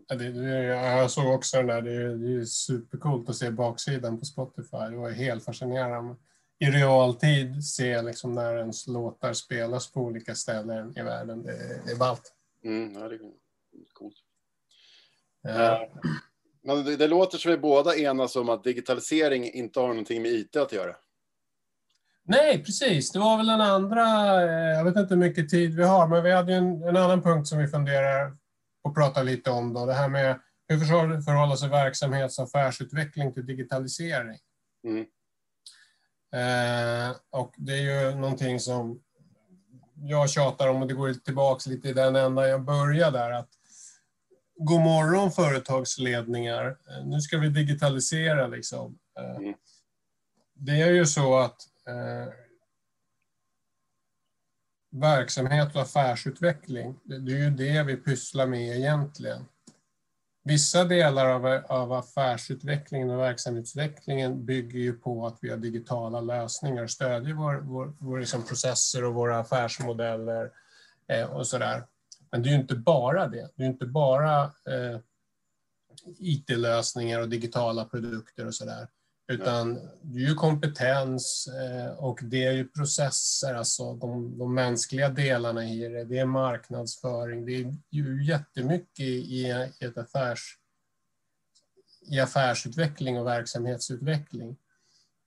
Det, 0.09 0.33
det, 0.33 0.63
jag 0.65 1.11
såg 1.11 1.35
också 1.35 1.57
den 1.57 1.67
där, 1.67 1.83
det 1.83 1.93
är, 1.93 2.09
det 2.09 2.41
är 2.41 2.45
supercoolt 2.45 3.29
att 3.29 3.37
se 3.37 3.51
baksidan 3.51 4.19
på 4.19 4.25
Spotify. 4.25 4.91
Det 4.91 4.97
var 4.97 5.11
helt 5.11 5.45
fascinerande. 5.45 6.17
I 6.59 6.65
realtid 6.65 7.65
se 7.65 8.03
liksom 8.03 8.35
när 8.35 8.57
ens 8.57 8.87
låtar 8.87 9.33
spelas 9.33 9.93
på 9.93 10.01
olika 10.01 10.35
ställen 10.35 10.99
i 10.99 11.03
världen. 11.03 11.43
Det, 11.43 11.81
det 11.85 11.93
är 11.93 11.97
ballt. 11.97 12.33
Mm, 12.65 12.93
ja, 12.95 13.09
det 13.09 13.15
är 13.15 13.21
coolt. 13.93 14.17
Ja. 15.43 15.81
Uh, 15.83 16.11
men 16.63 16.85
det, 16.85 16.97
det, 16.97 17.09
låter 17.09 17.39
som 17.39 17.51
vi 17.51 17.59
båda 17.59 17.97
enas 17.97 18.37
om 18.37 18.49
att 18.49 18.65
digitalisering 18.65 19.53
inte 19.53 19.81
har 19.81 19.89
någonting 19.89 20.23
med 20.23 20.33
IT 20.33 20.57
att 20.57 20.73
göra. 20.73 20.97
Nej, 22.29 22.65
precis. 22.65 23.13
Det 23.13 23.19
var 23.19 23.37
väl 23.37 23.47
den 23.47 23.61
andra, 23.61 24.03
eh, 24.43 24.77
jag 24.77 24.85
vet 24.85 24.97
inte 24.97 25.15
hur 25.15 25.21
mycket 25.21 25.49
tid 25.49 25.75
vi 25.75 25.85
har, 25.85 26.09
men 26.09 26.25
vi 26.25 26.33
hade 26.33 26.55
en, 26.55 26.83
en 26.83 26.97
annan 26.97 27.23
punkt 27.23 27.49
som 27.49 27.59
vi 27.59 27.69
funderar 27.69 28.37
och 28.85 28.95
prata 28.95 29.23
lite 29.23 29.51
om 29.51 29.75
då, 29.75 29.87
det 29.87 29.95
här 29.95 30.09
med 30.09 30.41
hur 30.69 30.79
förhåller 31.23 31.57
sig 31.57 31.69
verksamhets 31.69 32.39
och 32.39 32.45
affärsutveckling 32.45 33.33
till 33.33 33.47
digitalisering? 33.47 34.39
Mm. 34.85 35.07
Eh, 36.35 37.17
och 37.31 37.55
det 37.57 37.73
är 37.73 38.11
ju 38.11 38.15
någonting 38.15 38.61
som 38.61 39.01
jag 39.95 40.31
tjatar 40.31 40.69
om 40.69 40.83
och 40.83 40.89
det 40.89 40.95
går 40.95 41.15
tillbaka 41.15 41.71
lite 41.71 41.89
i 41.89 41.93
den 41.93 42.17
ända 42.17 42.49
jag 42.49 42.65
började 42.65 43.19
där. 43.19 43.31
Att, 43.31 43.49
God 44.59 44.81
morgon 44.81 45.31
företagsledningar, 45.31 46.67
eh, 46.67 47.07
nu 47.07 47.21
ska 47.21 47.39
vi 47.39 47.49
digitalisera 47.49 48.47
liksom. 48.47 48.99
Eh, 49.19 49.37
mm. 49.37 49.55
Det 50.55 50.83
är 50.83 50.91
ju 50.91 51.07
så 51.07 51.39
att 51.39 51.57
eh, 51.87 52.33
verksamhet 54.91 55.77
och 55.77 55.83
affärsutveckling, 55.83 56.99
det 57.05 57.33
är 57.33 57.39
ju 57.39 57.51
det 57.51 57.83
vi 57.83 57.97
pysslar 57.97 58.47
med 58.47 58.77
egentligen. 58.77 59.45
Vissa 60.49 60.85
delar 60.85 61.27
av, 61.27 61.47
av 61.69 61.93
affärsutvecklingen 61.93 63.11
och 63.11 63.21
verksamhetsutvecklingen 63.21 64.45
bygger 64.45 64.79
ju 64.79 64.93
på 64.93 65.27
att 65.27 65.39
vi 65.41 65.51
har 65.51 65.57
digitala 65.57 66.21
lösningar 66.21 66.83
och 66.83 66.91
stödjer 66.91 67.35
våra 67.35 67.61
vår, 67.61 67.97
vår 67.99 68.19
liksom 68.19 68.45
processer 68.47 69.05
och 69.05 69.15
våra 69.15 69.39
affärsmodeller 69.39 70.51
eh, 71.09 71.25
och 71.25 71.47
sådär. 71.47 71.87
Men 72.31 72.43
det 72.43 72.49
är 72.49 72.51
ju 72.51 72.61
inte 72.61 72.75
bara 72.75 73.29
det. 73.29 73.51
Det 73.57 73.63
är 73.63 73.67
ju 73.67 73.73
inte 73.73 73.87
bara 73.87 74.43
eh, 74.45 75.01
IT-lösningar 76.19 77.21
och 77.21 77.29
digitala 77.29 77.85
produkter 77.85 78.47
och 78.47 78.55
sådär. 78.55 78.89
Utan 79.29 79.75
det 80.03 80.19
är 80.19 80.29
ju 80.29 80.35
kompetens 80.35 81.49
eh, 81.49 81.91
och 81.91 82.21
det 82.23 82.45
är 82.45 82.53
ju 82.53 82.69
processer, 82.69 83.55
alltså 83.55 83.95
de, 83.95 84.39
de 84.39 84.55
mänskliga 84.55 85.09
delarna 85.09 85.65
i 85.65 85.89
det. 85.89 86.05
Det 86.05 86.19
är 86.19 86.27
marknadsföring, 86.27 87.47
det 87.47 87.53
är 87.53 87.75
ju 87.91 88.25
jättemycket 88.25 89.01
i, 89.01 89.13
i 89.13 89.51
ett 89.81 89.99
affärs, 89.99 90.59
i 92.11 92.21
affärsutveckling 92.21 93.19
och 93.19 93.27
verksamhetsutveckling. 93.27 94.57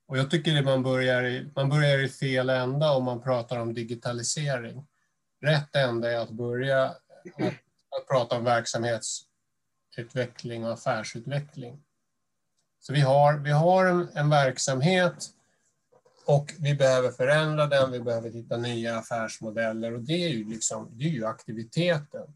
Och 0.06 0.18
jag 0.18 0.30
tycker 0.30 0.58
att 0.58 0.64
man 0.64 0.82
börjar, 0.82 1.24
i, 1.24 1.50
man 1.56 1.68
börjar 1.68 1.98
i 1.98 2.08
fel 2.08 2.50
ända 2.50 2.92
om 2.92 3.04
man 3.04 3.22
pratar 3.22 3.58
om 3.58 3.74
digitalisering. 3.74 4.86
Rätt 5.40 5.76
ända 5.76 6.12
är 6.12 6.18
att 6.18 6.30
börja 6.30 6.84
att, 6.84 7.02
att 7.98 8.08
prata 8.10 8.36
om 8.36 8.44
verksamhetsutveckling 8.44 10.64
och 10.64 10.72
affärsutveckling. 10.72 11.82
Så 12.80 12.92
vi 12.92 13.00
har, 13.00 13.38
vi 13.38 13.50
har 13.50 13.86
en, 13.86 14.08
en 14.14 14.30
verksamhet 14.30 15.30
och 16.24 16.54
vi 16.58 16.74
behöver 16.74 17.10
förändra 17.10 17.66
den, 17.66 17.92
vi 17.92 18.00
behöver 18.00 18.30
hitta 18.30 18.56
nya 18.56 18.98
affärsmodeller 18.98 19.94
och 19.94 20.00
det 20.00 20.24
är 20.24 20.28
ju, 20.28 20.48
liksom, 20.48 20.88
det 20.92 21.04
är 21.04 21.08
ju 21.08 21.26
aktiviteten. 21.26 22.22
Mm. 22.22 22.34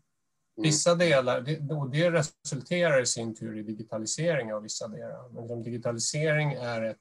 Vissa 0.56 0.94
delar, 0.94 1.40
det, 1.40 1.74
och 1.74 1.90
det 1.90 2.10
resulterar 2.10 3.02
i 3.02 3.06
sin 3.06 3.34
tur 3.34 3.58
i 3.58 3.62
digitalisering 3.62 4.54
av 4.54 4.62
vissa 4.62 4.88
delar. 4.88 5.48
Men 5.48 5.62
digitalisering 5.62 6.52
är 6.52 6.82
ett, 6.82 7.00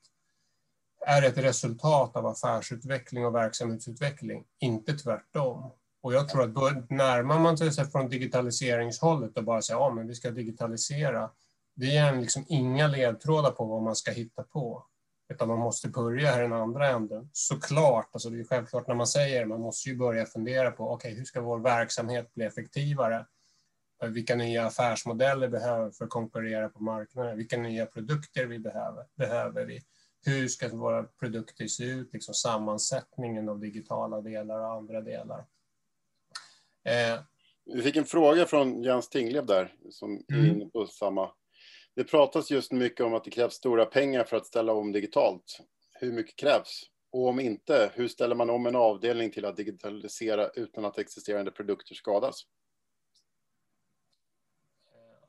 är 1.08 1.21
ett 1.21 1.38
resultat 1.38 2.15
av 2.15 2.25
affärsutveckling 2.25 3.25
och 3.25 3.36
verksamhetsutveckling, 3.36 4.43
inte 4.60 4.93
tvärtom. 4.93 5.71
Och 6.01 6.13
jag 6.13 6.29
tror 6.29 6.43
att 6.43 6.89
närmar 6.89 7.39
man 7.39 7.58
sig 7.58 7.91
från 7.91 8.10
digitaliseringshållet 8.10 9.38
och 9.38 9.43
bara 9.43 9.62
säger 9.62 9.79
ja, 9.79 9.89
men 9.89 10.08
vi 10.08 10.15
ska 10.15 10.32
digitalisera, 10.32 11.29
det 11.75 11.86
ger 11.86 12.15
liksom 12.15 12.45
inga 12.47 12.88
ledtrådar 12.88 13.51
på 13.51 13.65
vad 13.65 13.81
man 13.81 13.95
ska 13.95 14.12
hitta 14.12 14.43
på. 14.43 14.86
Utan 15.33 15.47
man 15.47 15.59
måste 15.59 15.89
börja 15.89 16.31
här 16.31 16.39
i 16.39 16.41
den 16.41 16.53
andra 16.53 16.89
änden. 16.89 17.29
Såklart, 17.31 18.09
alltså 18.12 18.29
det 18.29 18.39
är 18.39 18.43
självklart 18.43 18.88
när 18.88 18.95
man 18.95 19.07
säger 19.07 19.39
det, 19.39 19.45
man 19.45 19.62
måste 19.62 19.89
ju 19.89 19.97
börja 19.97 20.25
fundera 20.25 20.71
på 20.71 20.91
okej, 20.91 21.09
okay, 21.09 21.17
hur 21.17 21.25
ska 21.25 21.41
vår 21.41 21.59
verksamhet 21.59 22.33
bli 22.33 22.45
effektivare? 22.45 23.25
vilka 24.07 24.36
nya 24.36 24.65
affärsmodeller 24.65 25.47
behöver 25.47 25.91
för 25.91 26.05
att 26.05 26.12
konkurrera 26.12 26.69
på 26.69 26.83
marknaden? 26.83 27.38
Vilka 27.38 27.57
nya 27.57 27.86
produkter 27.86 28.45
vi 28.45 28.59
behöver, 28.59 29.05
behöver 29.15 29.65
vi? 29.65 29.81
Hur 30.25 30.47
ska 30.47 30.67
våra 30.67 31.03
produkter 31.03 31.67
se 31.67 31.83
ut? 31.83 32.13
Liksom 32.13 32.33
sammansättningen 32.33 33.49
av 33.49 33.59
digitala 33.59 34.21
delar 34.21 34.59
och 34.59 34.73
andra 34.73 35.01
delar. 35.01 35.45
Eh. 36.86 37.21
Vi 37.65 37.81
fick 37.81 37.95
en 37.95 38.05
fråga 38.05 38.45
från 38.45 38.83
Jens 38.83 39.09
Tinglev 39.09 39.45
där, 39.45 39.73
som 39.89 40.23
är 40.27 40.33
mm. 40.33 40.45
inne 40.45 40.65
på 40.65 40.88
samma. 40.88 41.31
Det 41.95 42.03
pratas 42.03 42.51
just 42.51 42.71
mycket 42.71 43.06
om 43.06 43.13
att 43.13 43.23
det 43.23 43.32
krävs 43.32 43.53
stora 43.53 43.86
pengar 43.86 44.23
för 44.23 44.38
att 44.38 44.45
ställa 44.45 44.73
om 44.73 44.91
digitalt. 44.91 45.60
Hur 45.91 46.12
mycket 46.12 46.36
krävs? 46.36 46.84
Och 47.12 47.27
om 47.27 47.39
inte, 47.39 47.91
hur 47.95 48.08
ställer 48.08 48.36
man 48.36 48.49
om 48.49 48.65
en 48.65 48.75
avdelning 48.75 49.32
till 49.32 49.45
att 49.45 49.58
digitalisera 49.58 50.49
utan 50.49 50.86
att 50.86 50.97
existerande 50.97 51.51
produkter 51.51 51.95
skadas? 51.95 52.45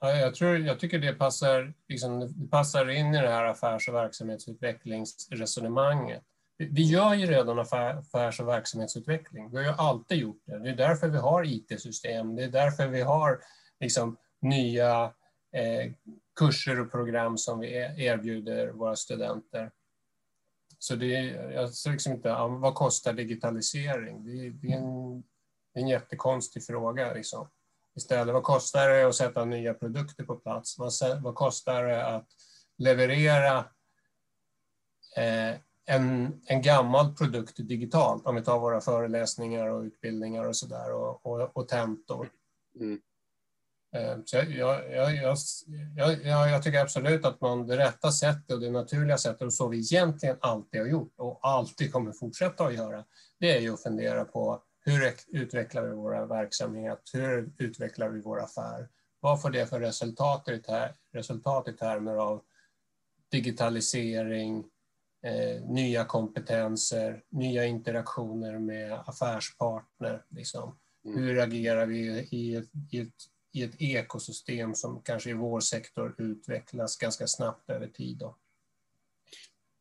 jag, 0.00 0.35
tror, 0.35 0.59
jag 0.59 0.81
tycker 0.81 0.98
det 0.98 1.12
passar, 1.12 1.74
liksom, 1.88 2.20
det 2.20 2.48
passar 2.50 2.90
in 2.90 3.14
i 3.14 3.22
det 3.22 3.29
här 3.29 3.44
affärs 3.44 3.88
och 3.88 3.94
verksamhetsutvecklingsresonemanget. 3.94 6.22
Vi 6.57 6.83
gör 6.83 7.14
ju 7.14 7.27
redan 7.27 7.59
affärs 7.59 8.40
och 8.40 8.48
verksamhetsutveckling. 8.48 9.50
Vi 9.50 9.57
har 9.57 9.64
ju 9.64 9.74
alltid 9.79 10.18
gjort 10.18 10.42
det. 10.44 10.59
Det 10.59 10.70
är 10.70 10.77
därför 10.77 11.09
vi 11.09 11.18
har 11.18 11.44
IT-system. 11.44 12.37
Det 12.37 12.44
är 12.44 12.48
därför 12.48 12.88
vi 12.88 13.00
har 13.00 13.40
liksom, 13.81 14.16
nya 14.40 15.12
Eh, 15.54 15.92
kurser 16.38 16.80
och 16.80 16.90
program 16.90 17.38
som 17.38 17.60
vi 17.60 17.74
e- 17.74 17.94
erbjuder 17.96 18.70
våra 18.70 18.96
studenter. 18.96 19.70
Så 20.78 20.96
det 20.96 21.16
är, 21.16 21.50
jag 21.50 21.74
ser 21.74 21.90
liksom 21.90 22.12
inte, 22.12 22.28
vad 22.32 22.74
kostar 22.74 23.12
digitalisering? 23.12 24.24
Det, 24.24 24.50
det, 24.50 24.72
är, 24.72 24.76
en, 24.76 25.20
det 25.72 25.80
är 25.80 25.82
en 25.82 25.88
jättekonstig 25.88 26.66
fråga. 26.66 27.14
Liksom. 27.14 27.48
Istället, 27.96 28.34
vad 28.34 28.42
kostar 28.42 28.88
det 28.88 29.08
att 29.08 29.14
sätta 29.14 29.44
nya 29.44 29.74
produkter 29.74 30.24
på 30.24 30.36
plats? 30.36 30.78
Vad, 30.78 30.92
vad 31.22 31.34
kostar 31.34 31.84
det 31.84 32.06
att 32.06 32.28
leverera 32.78 33.58
eh, 35.16 35.54
en, 35.86 36.40
en 36.46 36.62
gammal 36.62 37.14
produkt 37.14 37.56
digitalt? 37.56 38.26
Om 38.26 38.34
vi 38.34 38.42
tar 38.42 38.58
våra 38.58 38.80
föreläsningar 38.80 39.66
och 39.66 39.82
utbildningar 39.82 40.44
och 40.44 40.56
sådär 40.56 40.92
och, 40.92 41.26
och, 41.26 41.56
och 41.56 41.68
tentor. 41.68 42.30
Mm. 42.80 43.00
Eh, 43.94 44.16
så 44.24 44.37
jag, 44.37 44.46
jag, 44.92 45.14
jag, 45.96 46.50
jag, 46.50 46.62
tycker 46.62 46.80
absolut 46.80 47.24
att 47.24 47.40
man 47.40 47.66
det 47.66 47.76
rätta 47.76 48.12
sättet 48.12 48.52
och 48.52 48.61
det 48.61 48.70
naturliga 48.70 49.18
sättet 49.18 49.42
och 49.42 49.52
så 49.52 49.68
vi 49.68 49.78
egentligen 49.78 50.37
alltid 50.40 50.80
har 50.80 50.88
gjort 50.88 51.14
och 51.16 51.38
alltid 51.42 51.92
kommer 51.92 52.12
fortsätta 52.12 52.64
att 52.64 52.74
göra, 52.74 53.04
det 53.40 53.57
är 53.57 53.61
ju 53.61 53.74
att 53.74 53.83
fundera 53.83 54.24
på 54.24 54.62
hur 54.85 55.14
utvecklar 55.28 55.83
vi 55.83 55.92
vår 55.92 56.26
verksamhet? 56.26 57.00
Hur 57.12 57.52
utvecklar 57.59 58.09
vi 58.09 58.20
vår 58.20 58.42
affär? 58.42 58.88
Vad 59.20 59.42
får 59.42 59.50
det 59.50 59.66
för 59.66 59.80
resultat 59.80 60.48
i, 60.48 60.62
resultat 61.12 61.68
i 61.68 61.72
termer 61.72 62.16
av 62.16 62.42
digitalisering, 63.30 64.64
eh, 65.22 65.62
nya 65.62 66.04
kompetenser, 66.04 67.22
nya 67.30 67.64
interaktioner 67.64 68.59
med 68.59 68.92
affärspartner? 68.92 70.24
Liksom. 70.28 70.78
Mm. 71.04 71.18
Hur 71.18 71.40
agerar 71.40 71.87
vi 71.87 72.28
i 72.30 72.54
ett, 72.54 72.68
i, 72.90 73.00
ett, 73.00 73.09
i 73.54 73.62
ett 73.62 73.82
ekosystem 73.82 74.74
som 74.74 75.02
kanske 75.02 75.30
i 75.30 75.32
vår 75.32 75.60
sektor 75.60 76.14
utvecklas 76.18 76.96
ganska 76.96 77.26
snabbt 77.26 77.70
över 77.70 77.88
tid? 77.88 78.16
Då? 78.16 78.36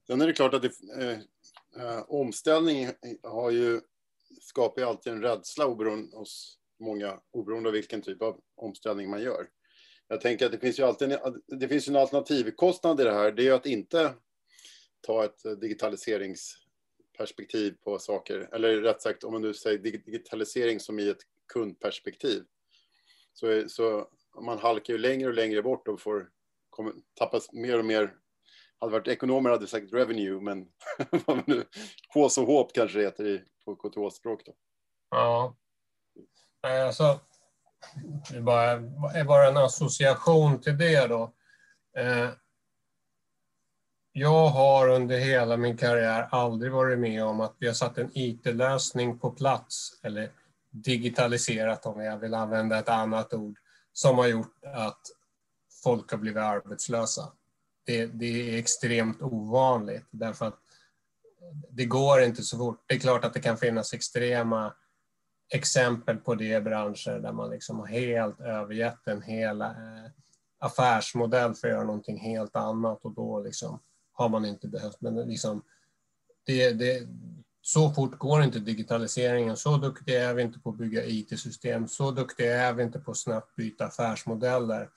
Sen 0.08 0.22
är 0.22 0.28
det 0.28 0.34
klart 0.34 0.54
att 0.54 0.62
det, 0.62 0.72
eh, 1.00 1.20
eh 1.84 2.04
omställning 2.08 2.90
har 3.24 3.52
ju 3.52 3.82
skapar 4.42 4.82
ju 4.82 4.88
alltid 4.88 5.14
en 5.14 5.22
rädsla 5.22 5.66
oberoende, 5.66 6.18
hos 6.18 6.60
många, 6.80 7.20
oberoende 7.32 7.70
av 7.70 7.74
vilken 7.74 8.02
typ 8.02 8.22
av 8.22 8.42
omställning 8.56 9.10
man 9.10 9.22
gör. 9.22 9.50
Jag 10.08 10.22
tänker 10.22 10.46
att 10.46 10.52
det 10.52 10.60
finns 10.60 10.80
ju 10.80 10.84
alltid 10.84 11.12
en, 11.12 11.42
det 11.60 11.68
finns 11.68 11.88
en 11.88 11.96
alternativkostnad 11.96 13.02
i 13.02 13.04
det 13.04 13.14
här. 13.14 13.32
Det 13.32 13.42
är 13.42 13.46
ju 13.46 13.54
att 13.54 13.66
inte 13.66 14.14
ta 15.02 15.26
ett 15.26 15.62
digitaliseringsperspektiv 15.62 17.76
på 17.84 18.00
saker, 18.00 18.50
eller 18.54 18.82
rätt 18.82 19.02
sagt 19.02 19.24
om 19.24 19.34
man 19.34 19.42
nu 19.42 19.54
säger 19.54 19.78
digitalisering 19.78 20.80
som 20.80 21.00
i 21.00 21.10
ett 21.10 21.22
kundperspektiv. 21.54 22.44
Så, 23.34 23.70
så 23.70 24.08
man 24.42 24.60
halkar 24.60 24.94
ju 24.94 25.00
längre 25.00 25.28
och 25.28 25.34
längre 25.34 25.62
bort 25.62 25.88
och 25.88 26.02
får 26.02 26.30
tappas 27.20 27.52
mer 27.52 27.80
och 27.80 27.86
mer 27.86 28.14
hade 28.80 28.92
varit 28.92 29.08
ekonomer 29.08 29.50
hade 29.50 29.68
sagt 29.68 29.94
revenue, 29.94 30.42
men 30.42 30.68
hås 32.14 32.38
och 32.38 32.48
håp 32.48 32.74
kanske 32.74 32.98
det 32.98 33.04
heter 33.04 33.28
i, 33.28 33.44
på 33.66 33.76
KTH-språk. 33.76 34.42
Ja. 35.10 35.56
Alltså, 36.62 37.20
det 38.30 38.38
är 38.38 38.42
bara, 38.42 38.72
är 39.20 39.24
bara 39.24 39.48
en 39.48 39.58
association 39.58 40.62
till 40.62 40.78
det 40.78 41.08
då. 41.08 41.34
Eh, 41.98 42.30
jag 44.12 44.48
har 44.48 44.90
under 44.90 45.18
hela 45.18 45.58
min 45.58 45.78
karriär 45.78 46.28
aldrig 46.32 46.72
varit 46.72 47.00
med 47.00 47.24
om 47.24 47.42
att 47.42 47.56
vi 47.60 47.68
har 47.68 47.74
satt 47.74 47.98
en 47.98 48.12
IT-lösning 48.14 49.20
på 49.20 49.32
plats, 49.32 50.00
eller 50.04 50.32
digitaliserat 50.74 51.86
om 51.86 52.02
jag 52.02 52.18
vill 52.18 52.34
använda 52.34 52.80
ett 52.80 52.90
annat 52.90 53.34
ord, 53.34 53.58
som 53.94 54.18
har 54.18 54.28
gjort 54.28 54.64
att 54.64 55.02
folk 55.84 56.12
har 56.12 56.18
blivit 56.18 56.44
arbetslösa 56.44 57.34
det, 57.86 58.06
det 58.06 58.56
är 58.56 58.60
extremt 58.60 59.22
ovanligt 59.22 60.08
därför 60.12 60.46
att 60.46 60.60
det 61.70 61.86
går 61.86 62.22
inte 62.22 62.44
så 62.44 62.58
fort. 62.58 62.84
Det 62.88 62.96
är 62.96 63.00
klart 63.00 63.26
att 63.26 63.34
det 63.34 63.40
kan 63.40 63.58
finnas 63.58 63.94
extrema 63.94 64.74
exempel 65.54 66.18
på 66.18 66.36
det 66.36 66.58
i 66.58 66.62
branscher 66.62 67.20
där 67.20 67.32
man 67.32 67.50
liksom 67.50 67.80
har 67.80 67.88
helt 67.88 68.40
övergett 68.40 69.08
en 69.08 69.22
hel 69.22 69.62
eh, 69.62 69.70
affärsmodell 70.60 71.54
för 71.54 71.68
att 71.68 71.74
göra 71.74 71.84
någonting 71.84 72.20
helt 72.20 72.56
annat 72.56 73.06
och 73.06 73.12
då 73.12 73.40
liksom 73.40 73.80
har 74.14 74.30
man 74.30 74.46
inte 74.46 74.68
behövt. 74.68 75.02
Men 75.02 75.16
liksom, 75.16 75.64
det, 76.46 76.72
det, 76.72 77.08
så 77.66 77.94
fort 77.94 78.18
går 78.18 78.44
inte 78.44 78.60
digitaliseringen. 78.60 79.58
Så 79.58 79.78
duktiga 79.78 80.30
är 80.30 80.34
vi 80.34 80.42
inte 80.42 80.60
på 80.60 80.70
att 80.70 80.78
bygga 80.78 81.06
IT-system. 81.06 81.88
Så 81.88 82.12
duktiga 82.12 82.62
är 82.68 82.74
vi 82.74 82.84
inte 82.84 83.00
på 83.00 83.12
att 83.12 83.18
snabbt 83.18 83.56
byta 83.56 83.86
affärsmodeller 83.86 84.90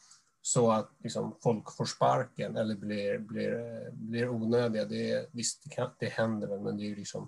så 0.43 0.71
att 0.71 0.91
liksom, 1.03 1.37
folk 1.43 1.77
får 1.77 1.85
sparken 1.85 2.57
eller 2.57 2.75
blir, 2.75 3.19
blir, 3.19 3.91
blir 3.91 4.29
onödiga. 4.29 4.85
Det, 4.85 5.29
visst, 5.33 5.65
det, 5.65 5.71
kan, 5.71 5.91
det 5.99 6.09
händer 6.09 6.47
väl, 6.47 6.61
men 6.61 6.77
det 6.77 6.93
är 6.93 6.97
liksom 6.97 7.21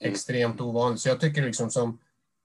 mm. 0.00 0.12
extremt 0.12 0.60
ovanligt. 0.60 1.00
Så 1.00 1.08
jag 1.08 1.20
tycker 1.20 1.42
liksom 1.42 1.70
som, 1.70 1.98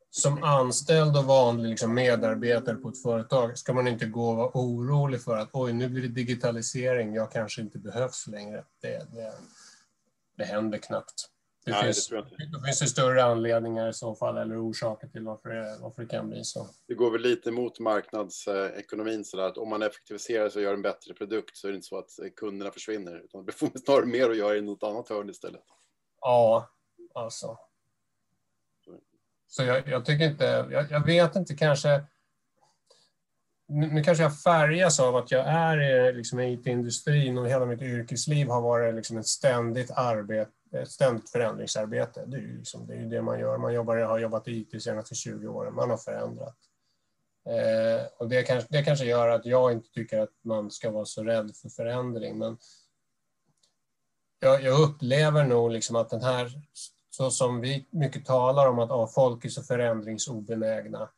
som 0.09 0.43
anställd 0.43 1.17
och 1.17 1.25
vanlig 1.25 1.69
liksom 1.69 1.93
medarbetare 1.93 2.75
på 2.75 2.89
ett 2.89 3.01
företag 3.01 3.57
ska 3.57 3.73
man 3.73 3.87
inte 3.87 4.05
gå 4.05 4.29
och 4.29 4.37
vara 4.37 4.51
orolig 4.53 5.21
för 5.21 5.37
att 5.37 5.49
oj, 5.53 5.73
nu 5.73 5.89
blir 5.89 6.01
det 6.01 6.07
digitalisering, 6.07 7.13
jag 7.13 7.31
kanske 7.31 7.61
inte 7.61 7.79
behövs 7.79 8.27
längre. 8.27 8.63
Det, 8.81 9.13
det, 9.13 9.33
det 10.37 10.45
händer 10.45 10.77
knappt. 10.77 11.29
Det, 11.67 11.73
Nej, 11.73 11.83
finns, 11.83 12.07
det, 12.07 12.15
det 12.15 12.65
finns 12.65 12.79
det 12.79 12.87
större 12.87 13.23
anledningar 13.23 13.89
i 13.89 13.93
så 13.93 14.15
fall, 14.15 14.37
eller 14.37 14.69
orsaker 14.69 15.07
till 15.07 15.23
varför 15.23 15.49
det, 15.49 15.77
varför 15.81 16.01
det 16.01 16.07
kan 16.07 16.29
bli 16.29 16.43
så. 16.43 16.69
Det 16.87 16.93
går 16.93 17.11
väl 17.11 17.21
lite 17.21 17.51
mot 17.51 17.79
marknadsekonomin, 17.79 19.25
så 19.25 19.39
att 19.39 19.57
om 19.57 19.69
man 19.69 19.81
effektiviserar 19.81 20.45
och 20.45 20.61
gör 20.61 20.73
en 20.73 20.81
bättre 20.81 21.13
produkt 21.13 21.57
så 21.57 21.67
är 21.67 21.71
det 21.71 21.75
inte 21.75 21.87
så 21.87 21.97
att 21.97 22.09
kunderna 22.35 22.71
försvinner, 22.71 23.21
utan 23.25 23.45
det 23.45 23.51
får 23.51 23.69
snarare 23.85 24.05
mer 24.05 24.29
att 24.29 24.37
göra 24.37 24.55
i 24.55 24.61
något 24.61 24.83
annat 24.83 25.09
hörn 25.09 25.29
istället. 25.29 25.63
Ja, 26.21 26.69
alltså. 27.13 27.57
Så 29.47 29.63
jag, 29.63 29.87
jag 29.87 30.05
tycker 30.05 30.25
inte, 30.25 30.67
jag, 30.71 30.91
jag, 30.91 31.05
vet 31.05 31.35
inte 31.35 31.55
kanske, 31.55 32.03
nu 33.67 34.03
kanske 34.03 34.23
jag 34.23 34.39
färgas 34.39 34.99
av 34.99 35.15
att 35.15 35.31
jag 35.31 35.47
är 35.47 36.13
liksom, 36.13 36.39
i 36.39 36.53
IT-industrin 36.53 37.37
och 37.37 37.49
hela 37.49 37.65
mitt 37.65 37.81
yrkesliv 37.81 38.47
har 38.47 38.61
varit 38.61 38.95
liksom 38.95 39.17
ett 39.17 39.27
ständigt 39.27 39.91
arbete 39.91 40.51
ett 40.71 40.91
ständigt 40.91 41.29
förändringsarbete. 41.29 42.23
Det 42.25 42.37
är 42.37 42.41
ju 42.41 42.57
liksom, 42.57 42.87
det, 42.87 42.95
är 42.95 43.05
det 43.05 43.21
man 43.21 43.39
gör. 43.39 43.57
Man 43.57 43.73
jobbar, 43.73 43.97
har 43.97 44.19
jobbat 44.19 44.47
i 44.47 44.51
IT 44.51 44.71
de 44.71 44.79
senaste 44.79 45.15
20 45.15 45.47
åren. 45.47 45.73
Man 45.73 45.89
har 45.89 45.97
förändrat. 45.97 46.57
Eh, 47.45 48.05
och 48.17 48.29
det 48.29 48.43
kanske, 48.43 48.67
det 48.69 48.83
kanske 48.83 49.05
gör 49.05 49.29
att 49.29 49.45
jag 49.45 49.71
inte 49.71 49.89
tycker 49.89 50.19
att 50.19 50.33
man 50.43 50.71
ska 50.71 50.91
vara 50.91 51.05
så 51.05 51.23
rädd 51.23 51.55
för 51.55 51.69
förändring. 51.69 52.37
Men 52.37 52.57
jag, 54.39 54.63
jag 54.63 54.79
upplever 54.79 55.43
nog 55.43 55.71
liksom 55.71 55.95
att 55.95 56.09
den 56.09 56.23
här, 56.23 56.51
så 57.09 57.31
som 57.31 57.61
vi 57.61 57.87
mycket 57.89 58.25
talar 58.25 58.67
om 58.67 58.79
att 58.79 58.91
ah, 58.91 59.07
folk 59.07 59.45
är 59.45 59.49
så 59.49 59.63
förändringsobenägna. 59.63 61.09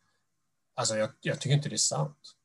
Alltså 0.75 0.97
jag, 0.97 1.09
jag 1.21 1.39
tycker 1.39 1.55
inte 1.55 1.69
det 1.69 1.75
är 1.75 1.77
sant. 1.77 2.35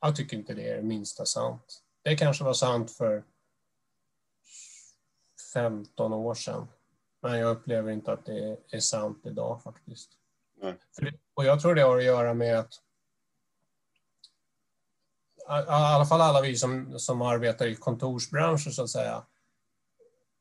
Jag 0.00 0.16
tycker 0.16 0.36
inte 0.36 0.54
det 0.54 0.68
är 0.70 0.76
det 0.76 0.82
minsta 0.82 1.26
sant. 1.26 1.82
Det 2.02 2.16
kanske 2.16 2.44
var 2.44 2.52
sant 2.52 2.90
för 2.90 3.24
15 5.52 6.12
år 6.12 6.34
sedan. 6.34 6.68
Men 7.22 7.38
jag 7.38 7.56
upplever 7.56 7.92
inte 7.92 8.12
att 8.12 8.26
det 8.26 8.58
är 8.70 8.80
sant 8.80 9.26
idag 9.26 9.62
faktiskt. 9.62 10.10
Det, 11.00 11.12
och 11.34 11.44
jag 11.44 11.60
tror 11.60 11.74
det 11.74 11.82
har 11.82 11.98
att 11.98 12.04
göra 12.04 12.34
med 12.34 12.58
att 12.58 12.74
i 15.50 15.52
alla 15.68 16.06
fall 16.06 16.20
alla 16.20 16.40
vi 16.40 16.56
som, 16.56 16.98
som 16.98 17.22
arbetar 17.22 17.66
i 17.66 17.74
kontorsbranschen 17.74 18.72
så 18.72 18.82
att 18.82 18.90
säga. 18.90 19.24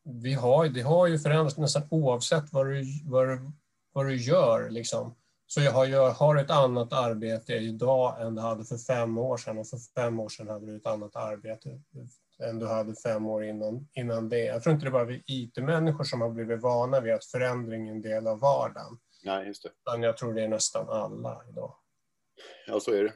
Vi 0.04 0.34
har, 0.34 0.70
det 0.70 0.82
har 0.82 1.08
ju 1.08 1.20
förändrats 1.20 1.58
nästan 1.58 1.88
oavsett 1.92 2.54
vad 2.54 2.68
du, 2.68 2.84
vad 3.06 3.28
du, 3.28 3.52
vad 3.92 4.06
du 4.06 4.16
gör 4.16 4.70
liksom, 4.70 5.16
Så 5.52 5.62
jag 5.62 5.72
har, 5.72 5.86
jag 5.86 6.12
har 6.12 6.36
ett 6.36 6.52
annat 6.52 6.94
arbete 6.94 7.54
idag 7.54 8.22
än 8.22 8.36
du 8.36 8.42
hade 8.42 8.66
för 8.66 8.78
fem 8.78 9.18
år 9.18 9.38
sedan 9.38 9.58
och 9.58 9.68
för 9.68 9.78
fem 9.96 10.20
år 10.20 10.30
sedan 10.30 10.48
hade 10.48 10.66
du 10.66 10.76
ett 10.76 10.86
annat 10.86 11.16
arbete 11.16 11.70
än 12.44 12.60
du 12.60 12.68
hade 12.68 12.96
fem 12.96 13.26
år 13.26 13.44
innan, 13.44 13.88
innan 13.96 14.30
det. 14.30 14.46
Jag 14.46 14.64
tror 14.64 14.74
inte 14.74 14.86
det 14.86 14.92
bara 14.92 15.06
vi 15.06 15.24
IT-människor 15.26 16.04
som 16.04 16.22
har 16.22 16.30
blivit 16.30 16.62
vana 16.62 17.00
vid 17.00 17.14
att 17.14 17.26
förändring 17.26 17.88
är 17.88 17.92
en 17.92 18.02
del 18.02 18.28
av 18.28 18.40
vardagen. 18.40 19.00
Nej, 19.24 19.48
just 19.48 19.64
det. 19.64 19.70
Utan 19.70 20.04
jag 20.04 20.18
tror 20.18 20.34
det 20.34 20.44
är 20.44 20.48
nästan 20.48 20.90
alla 20.90 21.42
idag. 21.50 21.76
Ja, 22.68 22.80
så 22.80 22.92
är 22.92 23.04
det. 23.04 23.14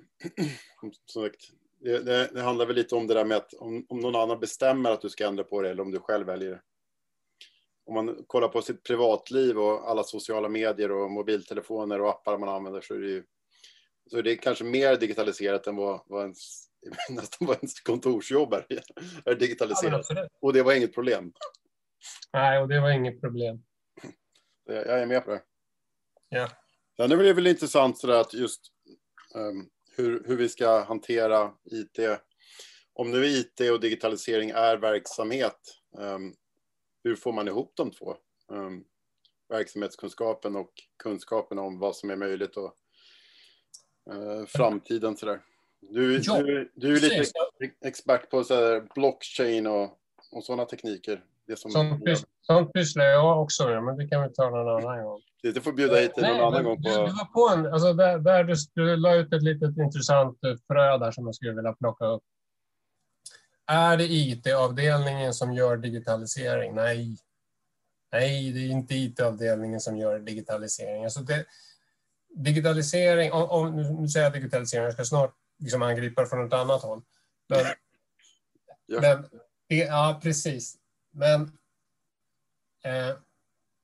Som 1.06 1.24
sagt, 1.24 1.42
det, 1.80 2.00
det, 2.00 2.30
det, 2.34 2.42
handlar 2.42 2.66
väl 2.66 2.76
lite 2.76 2.96
om 2.96 3.08
det 3.08 3.14
där 3.14 3.26
med 3.26 3.38
att 3.38 3.54
om, 3.54 3.86
om 3.90 4.00
någon 4.00 4.16
annan 4.16 4.40
bestämmer 4.40 4.92
att 4.92 5.02
du 5.02 5.10
ska 5.10 5.28
ändra 5.28 5.44
på 5.44 5.62
det 5.62 5.70
eller 5.70 5.84
om 5.84 5.92
du 5.92 6.00
själv 6.00 6.28
väljer 6.28 6.52
det. 6.52 6.62
Om 7.86 7.94
man 7.94 8.24
kollar 8.28 8.48
på 8.48 8.62
sitt 8.62 8.84
privatliv 8.84 9.60
och 9.60 9.90
alla 9.90 10.04
sociala 10.04 10.50
medier 10.50 10.92
och 10.92 11.12
mobiltelefoner 11.12 12.02
och 12.02 12.10
appar 12.10 12.38
man 12.38 12.50
använder 12.50 12.82
så 12.82 12.94
är 12.94 13.00
det 13.00 13.10
ju 13.10 13.24
så 14.12 14.18
är 14.18 14.24
det 14.24 14.36
kanske 14.36 14.64
mer 14.64 14.96
digitaliserat 14.96 15.68
än 15.68 15.76
vad, 15.76 16.02
vad 16.06 16.22
ens, 16.22 16.68
nästan 17.10 17.48
vad 17.48 17.58
ens 17.58 17.80
kontorsjobb 17.80 18.54
är, 18.54 18.66
är 19.26 19.36
digitaliserat. 19.36 20.06
Ja, 20.10 20.28
och 20.42 20.54
det 20.54 20.64
var 20.64 20.74
inget 20.74 20.94
problem. 20.94 21.34
Nej, 22.34 22.62
och 22.62 22.68
det 22.68 22.80
var 22.80 22.90
inget 22.90 23.22
problem. 23.22 23.64
Jag 24.66 25.02
är 25.02 25.06
med 25.06 25.26
på 25.26 25.32
det. 25.32 25.42
Ja. 26.30 26.50
Sen 26.98 27.12
är 27.12 27.18
det 27.18 27.34
väl 27.34 27.48
intressant 27.48 27.98
sådär 27.98 28.22
att 28.22 28.34
just 28.34 28.62
um, 29.36 29.70
hur, 29.96 30.24
hur 30.28 30.38
vi 30.38 30.50
ska 30.50 30.84
hantera 30.84 31.52
IT. 31.72 32.00
Om 32.94 33.12
nu 33.12 33.26
IT 33.26 33.60
och 33.72 33.80
digitalisering 33.80 34.50
är 34.50 34.78
verksamhet, 34.78 35.60
um, 35.98 36.36
hur 37.04 37.16
får 37.16 37.34
man 37.34 37.48
ihop 37.48 37.72
de 37.76 37.92
två? 37.92 38.16
Um, 38.48 38.84
verksamhetskunskapen 39.50 40.56
och 40.56 40.72
kunskapen 41.04 41.60
om 41.60 41.80
vad 41.80 41.96
som 41.96 42.10
är 42.10 42.16
möjligt 42.16 42.58
och 42.58 42.74
uh, 44.14 44.46
framtiden 44.46 45.18
sådär. 45.18 45.42
Du, 45.82 46.22
ja, 46.24 46.44
du, 46.44 46.72
du 46.76 46.96
är 46.96 47.00
lite 47.00 47.32
expert 47.86 48.30
på 48.30 48.44
så 48.44 48.82
blockchain 48.96 49.68
och, 49.68 50.00
och 50.32 50.44
sådana 50.44 50.66
tekniker. 50.66 51.24
Det 51.48 51.56
som 51.56 51.72
sånt, 51.72 52.06
pys 52.06 52.26
sånt 52.42 52.74
pysslar 52.74 53.06
jag 53.06 53.42
också 53.42 53.68
med, 53.68 53.84
men 53.84 53.98
det 53.98 54.08
kan 54.08 54.24
vi 54.24 54.34
ta 54.34 54.50
någon 54.50 54.84
annan 54.84 55.04
gång. 55.04 55.22
Du 55.42 55.62
får 55.62 55.74
bjuda 55.74 55.96
hit 55.96 56.16
dig 56.16 56.30
någon 56.30 56.48
annan 56.48 56.64
gång. 56.64 56.76
På... 56.76 56.90
Du, 56.90 56.96
du 56.96 57.00
var 57.00 57.34
på 57.34 57.56
en, 57.56 57.74
alltså 57.74 57.94
där, 57.94 58.20
där 58.20 58.44
du, 58.44 58.54
du 58.74 58.96
la 58.96 59.16
ut 59.16 59.34
ett 59.34 59.44
litet 59.44 59.78
intressant 59.78 60.44
eh, 60.44 60.56
frö 60.68 60.98
där 60.98 61.12
som 61.12 61.26
jag 61.26 61.36
skulle 61.36 61.54
vilja 61.54 61.74
plocka 61.74 62.06
upp. 62.06 62.24
Är 63.66 63.98
det 63.98 64.12
IT-avdelningen 64.12 65.34
som 65.34 65.54
gör 65.54 65.78
digitalisering? 65.78 66.76
Nej. 66.76 67.18
Nej, 68.12 68.52
det 68.52 68.60
är 68.60 68.70
inte 68.70 68.96
IT-avdelningen 68.96 69.80
som 69.80 69.98
gör 69.98 70.20
digitalisering. 70.20 71.04
Alltså 71.04 71.20
det, 71.20 71.46
digitalisering, 72.36 73.32
om, 73.32 73.50
om, 73.50 73.76
nu 74.02 74.08
säger 74.08 74.26
jag 74.26 74.34
digitalisering, 74.34 74.84
jag 74.84 74.94
ska 74.94 75.06
snart 75.06 75.36
liksom 75.60 75.82
angripa 75.82 76.22
det 76.22 76.28
från 76.28 76.48
ett 76.48 76.54
annat 76.54 76.82
håll. 76.82 77.02
Men, 77.50 77.66
ja. 78.86 79.02
men 79.02 79.30
ja, 79.68 80.20
precis. 80.24 80.78
Men 81.12 81.42
eh, 82.84 83.18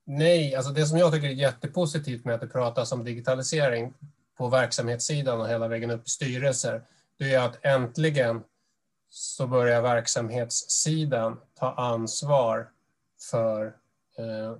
nej, 0.06 0.56
alltså 0.56 0.72
det 0.72 0.86
som 0.86 0.98
jag 0.98 1.13
tycker 1.13 1.28
är 1.28 1.34
jättepositivt 1.34 2.26
med 2.26 2.36
att 2.36 2.42
det 2.42 2.48
pratas 2.48 2.92
om 2.92 3.04
digitalisering 3.04 3.94
på 4.38 4.50
verksamhetssidan 4.50 5.42
och 5.42 5.50
hela 5.50 5.68
vägen 5.68 5.92
upp 5.92 6.08
i 6.08 6.10
styrelser, 6.10 6.82
det 7.18 7.34
är 7.34 7.39
att 7.39 7.65
äntligen 7.65 8.44
så 9.10 9.48
börjar 9.48 9.82
verksamhetssidan 9.82 11.39
ta 11.54 11.74
ansvar 11.74 12.69
för 13.32 13.65
eh, 14.17 14.56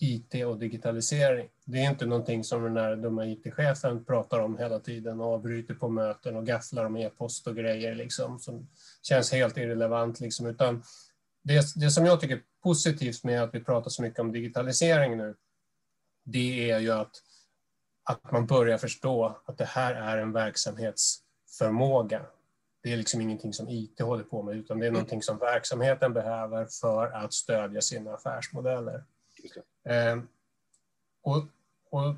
IT 0.00 0.44
och 0.46 0.58
digitalisering. 0.58 1.48
Det 1.64 1.78
är 1.78 1.90
inte 1.90 2.06
någonting 2.06 2.44
som 2.44 2.62
den 2.62 2.74
där 2.74 2.96
dumma 2.96 3.26
IT-chefen 3.26 4.04
pratar 4.04 4.40
om 4.40 4.58
hela 4.58 4.78
tiden 4.78 5.20
och 5.20 5.26
avbryter 5.26 5.74
på 5.74 5.88
möten 5.88 6.36
och 6.36 6.46
gafflar 6.46 6.84
om 6.84 6.96
e-post 6.96 7.46
och 7.46 7.56
grejer 7.56 7.94
liksom, 7.94 8.38
som 8.38 8.68
känns 9.02 9.32
helt 9.32 9.56
irrelevant. 9.56 10.20
Liksom, 10.20 10.46
utan 10.46 10.82
det, 11.42 11.64
det 11.76 11.90
som 11.90 12.06
jag 12.06 12.20
tycker 12.20 12.36
är 12.36 12.42
positivt 12.62 13.24
med 13.24 13.42
att 13.42 13.54
vi 13.54 13.64
pratar 13.64 13.90
så 13.90 14.02
mycket 14.02 14.20
om 14.20 14.32
digitalisering 14.32 15.16
nu, 15.16 15.34
det 16.24 16.70
är 16.70 16.78
ju 16.78 16.92
att, 16.92 17.16
att 18.04 18.32
man 18.32 18.46
börjar 18.46 18.78
förstå 18.78 19.40
att 19.46 19.58
det 19.58 19.64
här 19.64 19.94
är 19.94 20.18
en 20.18 20.32
verksamhetsförmåga. 20.32 22.26
Det 22.82 22.92
är 22.92 22.96
liksom 22.96 23.20
ingenting 23.20 23.52
som 23.52 23.68
IT 23.68 24.00
håller 24.00 24.24
på 24.24 24.42
med, 24.42 24.56
utan 24.56 24.78
det 24.78 24.86
är 24.86 24.90
någonting 24.90 25.22
som 25.22 25.38
verksamheten 25.38 26.12
behöver 26.12 26.66
för 26.66 27.06
att 27.06 27.32
stödja 27.32 27.80
sina 27.80 28.14
affärsmodeller. 28.14 29.04
Eh, 29.88 30.18
och, 31.22 31.44
och, 31.90 32.14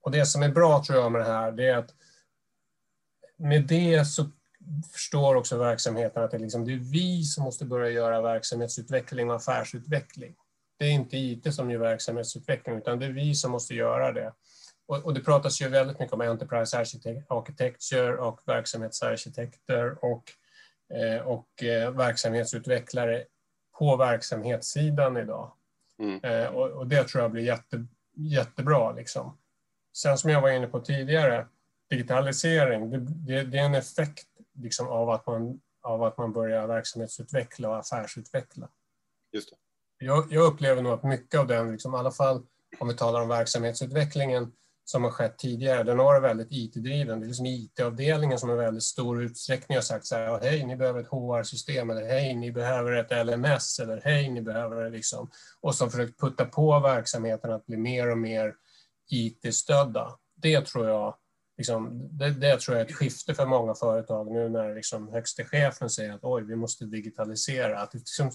och 0.00 0.10
det 0.10 0.26
som 0.26 0.42
är 0.42 0.48
bra 0.48 0.84
tror 0.84 0.98
jag 0.98 1.12
med 1.12 1.20
det 1.20 1.32
här, 1.32 1.52
det 1.52 1.68
är 1.68 1.76
att 1.76 1.94
med 3.36 3.66
det 3.66 4.04
så 4.04 4.30
förstår 4.92 5.34
också 5.34 5.58
verksamheten 5.58 6.22
att 6.22 6.30
det, 6.30 6.38
liksom, 6.38 6.64
det 6.64 6.72
är 6.72 6.92
vi 6.92 7.24
som 7.24 7.44
måste 7.44 7.64
börja 7.64 7.90
göra 7.90 8.22
verksamhetsutveckling 8.22 9.30
och 9.30 9.36
affärsutveckling. 9.36 10.34
Det 10.78 10.84
är 10.84 10.90
inte 10.90 11.16
IT 11.16 11.54
som 11.54 11.70
gör 11.70 11.78
verksamhetsutveckling, 11.78 12.76
utan 12.76 12.98
det 12.98 13.06
är 13.06 13.10
vi 13.10 13.34
som 13.34 13.50
måste 13.50 13.74
göra 13.74 14.12
det. 14.12 14.32
Och, 14.86 15.04
och 15.04 15.14
det 15.14 15.20
pratas 15.20 15.60
ju 15.62 15.68
väldigt 15.68 15.98
mycket 15.98 16.14
om 16.14 16.20
Enterprise 16.20 16.78
Architecture 17.28 18.16
och 18.16 18.40
verksamhetsarkitekter 18.46 20.04
och, 20.04 20.24
eh, 20.94 21.26
och 21.26 21.62
eh, 21.62 21.90
verksamhetsutvecklare 21.90 23.24
på 23.78 23.96
verksamhetssidan 23.96 25.16
idag. 25.16 25.52
Mm. 25.98 26.20
Eh, 26.24 26.46
och, 26.46 26.70
och, 26.70 26.86
det 26.86 27.04
tror 27.04 27.22
jag 27.22 27.30
blir 27.30 27.42
jätte, 27.42 27.86
jättebra. 28.16 28.92
Liksom. 28.92 29.38
Sen 29.96 30.18
som 30.18 30.30
jag 30.30 30.40
var 30.40 30.50
inne 30.50 30.66
på 30.66 30.80
tidigare, 30.80 31.46
digitalisering, 31.90 32.90
det, 32.90 32.98
det, 32.98 33.42
det 33.42 33.58
är 33.58 33.64
en 33.64 33.74
effekt 33.74 34.28
liksom, 34.54 34.88
av, 34.88 35.10
att 35.10 35.26
man, 35.26 35.60
av 35.82 36.02
att 36.02 36.18
man 36.18 36.32
börjar 36.32 36.66
verksamhetsutveckla 36.66 37.68
och 37.68 37.78
affärsutveckla. 37.78 38.68
Just 39.32 39.50
det. 39.50 39.56
Jag, 40.06 40.32
jag 40.32 40.44
upplever 40.44 40.82
nog 40.82 40.92
att 40.92 41.02
mycket 41.02 41.40
av 41.40 41.46
den, 41.46 41.72
liksom, 41.72 41.94
i 41.94 41.98
alla 41.98 42.10
fall 42.10 42.46
om 42.78 42.88
vi 42.88 42.94
talar 42.94 43.22
om 43.22 43.28
verksamhetsutvecklingen 43.28 44.52
som 44.84 45.04
har 45.04 45.10
skett 45.10 45.38
tidigare, 45.38 45.82
den 45.82 45.98
har 45.98 46.04
varit 46.04 46.22
väldigt 46.22 46.48
IT-driven. 46.50 47.20
Det 47.20 47.26
är 47.26 47.28
liksom 47.28 47.46
IT-avdelningen 47.46 48.38
som 48.38 48.50
i 48.50 48.54
väldigt 48.54 48.82
stor 48.82 49.22
utsträckning 49.22 49.76
har 49.76 49.82
sagt 49.82 50.06
så 50.06 50.16
här, 50.16 50.40
hej, 50.40 50.66
ni 50.66 50.76
behöver 50.76 51.00
ett 51.00 51.08
HR-system, 51.08 51.90
eller 51.90 52.06
hej, 52.06 52.34
ni 52.34 52.52
behöver 52.52 52.92
ett 52.92 53.26
LMS, 53.26 53.78
eller 53.78 54.00
hej, 54.04 54.30
ni 54.30 54.42
behöver 54.42 54.84
det 54.84 54.90
liksom. 54.90 55.30
Och 55.60 55.74
som 55.74 55.90
försökt 55.90 56.20
putta 56.20 56.44
på 56.44 56.80
verksamheten 56.80 57.52
att 57.52 57.66
bli 57.66 57.76
mer 57.76 58.10
och 58.10 58.18
mer 58.18 58.54
IT-stödda. 59.10 60.18
Det 60.36 60.66
tror 60.66 60.88
jag 60.88 61.16
liksom, 61.56 62.08
det, 62.18 62.30
det, 62.30 62.60
tror 62.60 62.76
jag 62.76 62.86
är 62.86 62.90
ett 62.90 62.96
skifte 62.96 63.34
för 63.34 63.46
många 63.46 63.74
företag 63.74 64.32
nu 64.32 64.48
när 64.48 64.74
liksom 64.74 65.08
högste 65.08 65.44
chefen 65.44 65.90
säger 65.90 66.12
att 66.12 66.24
oj, 66.24 66.44
vi 66.44 66.56
måste 66.56 66.84
digitalisera. 66.84 67.78
Att 67.78 67.94
liksom, 67.94 68.30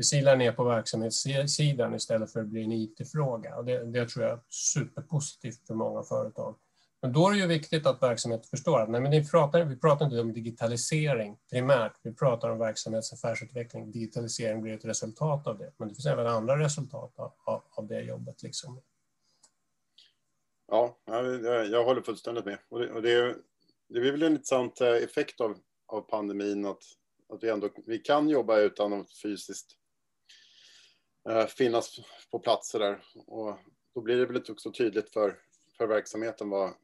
vi 0.00 0.04
silar 0.04 0.36
ner 0.36 0.52
på 0.52 0.64
verksamhetssidan 0.64 1.94
istället 1.94 2.32
för 2.32 2.40
att 2.40 2.46
bli 2.46 2.64
en 2.64 2.72
IT-fråga. 2.72 3.56
Och 3.56 3.64
det, 3.64 3.84
det 3.84 4.08
tror 4.08 4.24
jag 4.24 4.32
är 4.32 4.40
superpositivt 4.48 5.66
för 5.66 5.74
många 5.74 6.02
företag. 6.02 6.56
Men 7.02 7.12
då 7.12 7.28
är 7.28 7.32
det 7.32 7.38
ju 7.38 7.46
viktigt 7.46 7.86
att 7.86 8.02
verksamheten 8.02 8.46
förstår 8.50 8.80
att 8.80 8.90
nej, 8.90 9.00
men 9.00 9.10
vi, 9.10 9.28
pratar, 9.28 9.64
vi 9.64 9.76
pratar 9.76 10.04
inte 10.04 10.20
om 10.20 10.32
digitalisering 10.32 11.38
primärt, 11.50 11.92
vi 12.02 12.14
pratar 12.14 12.50
om 12.50 12.58
verksamhetsaffärsutveckling. 12.58 13.92
Digitalisering 13.92 14.62
blir 14.62 14.74
ett 14.74 14.84
resultat 14.84 15.46
av 15.46 15.58
det, 15.58 15.72
men 15.76 15.88
det 15.88 15.94
finns 15.94 16.06
även 16.06 16.26
andra 16.26 16.58
resultat 16.58 17.12
av, 17.44 17.62
av 17.70 17.86
det 17.86 18.00
jobbet. 18.00 18.42
Liksom. 18.42 18.80
Ja, 20.68 20.98
jag, 21.70 21.84
håller 21.84 22.02
fullständigt 22.02 22.44
med. 22.44 22.58
Och 22.68 22.78
det, 22.78 22.90
och 22.90 23.02
det, 23.02 23.36
det 23.88 24.00
blir 24.00 24.12
väl 24.12 24.22
en 24.22 24.32
intressant 24.32 24.80
eh, 24.80 24.88
effekt 24.88 25.40
av, 25.40 25.58
av 25.86 26.00
pandemin 26.00 26.66
att, 26.66 26.82
att 27.32 27.42
vi 27.42 27.48
ändå 27.48 27.68
vi 27.86 27.98
kan 27.98 28.28
jobba 28.28 28.58
utan 28.58 28.92
att 28.92 29.12
fysiskt 29.22 29.76
finnas 31.48 32.00
på 32.30 32.38
platser 32.38 32.78
där. 32.78 33.02
Och 33.26 33.58
då 33.94 34.00
blir 34.00 34.16
det 34.16 34.26
väl 34.26 34.42
också 34.48 34.72
tydligt 34.72 35.12
för, 35.12 35.38
för 35.76 35.86
verksamheten 35.86 36.50
vad, 36.50 36.74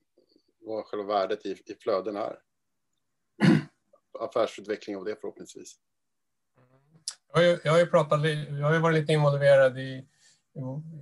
vad 0.61 0.85
själva 0.85 1.05
värdet 1.05 1.46
i, 1.46 1.51
i 1.51 1.75
flöden 1.81 2.16
är. 2.16 2.38
Affärsutveckling 4.20 4.96
av 4.96 5.05
det 5.05 5.20
förhoppningsvis. 5.20 5.77
Jag 7.33 7.40
har 7.40 7.42
ju, 7.42 7.59
jag 7.64 7.72
har 7.72 7.79
ju, 7.79 7.87
pratat, 7.87 8.20
jag 8.49 8.66
har 8.66 8.75
ju 8.75 8.81
varit 8.81 9.01
lite 9.01 9.12
involverad 9.12 9.79
i 9.79 10.09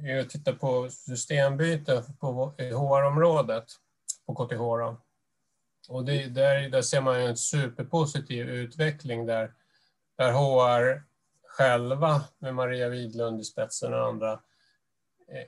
jag 0.03 0.31
tittar 0.31 0.53
på 0.53 0.91
systembyte 0.91 2.05
på 2.21 2.55
HR-området 2.59 3.65
på 4.27 4.35
KTH. 4.35 4.59
Då. 4.59 5.01
Och 5.89 6.05
det, 6.05 6.27
där, 6.27 6.69
där 6.69 6.83
ser 6.83 7.01
man 7.01 7.21
en 7.21 7.37
superpositiv 7.37 8.49
utveckling 8.49 9.27
där, 9.27 9.55
där 10.17 10.33
HR 10.33 11.03
själva, 11.57 12.25
med 12.39 12.55
Maria 12.55 12.89
Widlund 12.89 13.41
i 13.41 13.45
spetsen 13.45 13.95
och 13.95 14.07
andra, 14.07 14.33
eh, 15.29 15.47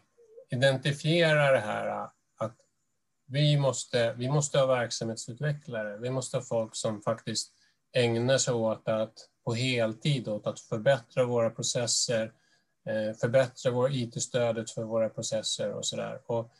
identifierar 0.51 1.53
det 1.53 1.59
här 1.59 1.87
att 2.37 2.57
vi 3.27 3.57
måste, 3.57 4.13
vi 4.13 4.29
måste 4.29 4.59
ha 4.59 4.67
verksamhetsutvecklare. 4.67 5.97
Vi 5.97 6.11
måste 6.11 6.37
ha 6.37 6.43
folk 6.43 6.77
som 6.77 7.03
faktiskt 7.03 7.53
ägnar 7.93 8.39
sig 8.39 8.55
åt 8.55 8.89
att 8.89 9.29
på 9.45 9.55
heltid 9.55 10.29
åt 10.29 10.47
att 10.47 10.61
förbättra 10.61 11.25
våra 11.25 11.51
processer, 11.51 12.33
eh, 12.87 13.17
förbättra 13.17 13.71
vår 13.71 13.93
IT-stödet 13.93 14.71
för 14.71 14.83
våra 14.83 15.09
processer 15.09 15.73
och 15.73 15.87
sådär. 15.87 16.21
Och, 16.27 16.53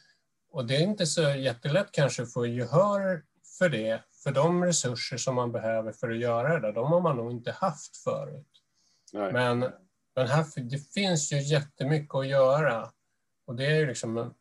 och 0.51 0.67
det 0.67 0.77
är 0.77 0.83
inte 0.83 1.07
så 1.07 1.23
jättelätt 1.23 1.93
kanske 1.93 2.23
att 2.23 2.33
få 2.33 2.47
gehör 2.47 3.23
för 3.59 3.69
det, 3.69 4.03
för 4.23 4.31
de 4.31 4.65
resurser 4.65 5.17
som 5.17 5.35
man 5.35 5.53
behöver 5.53 5.93
för 5.93 6.11
att 6.11 6.19
göra 6.19 6.55
det, 6.55 6.61
där, 6.61 6.73
de 6.73 6.93
har 6.93 7.01
man 7.01 7.17
nog 7.17 7.31
inte 7.31 7.53
haft 7.53 7.97
förut. 7.97 8.56
Nej. 9.13 9.33
Men, 9.33 9.59
men 10.15 10.27
här, 10.27 10.61
det 10.71 10.79
finns 10.79 11.33
ju 11.33 11.43
jättemycket 11.43 12.15
att 12.15 12.27
göra. 12.27 12.93
Och 13.47 13.57
det 13.57 13.67
är 13.67 13.81
ju 13.81 13.87
liksom 13.87 14.35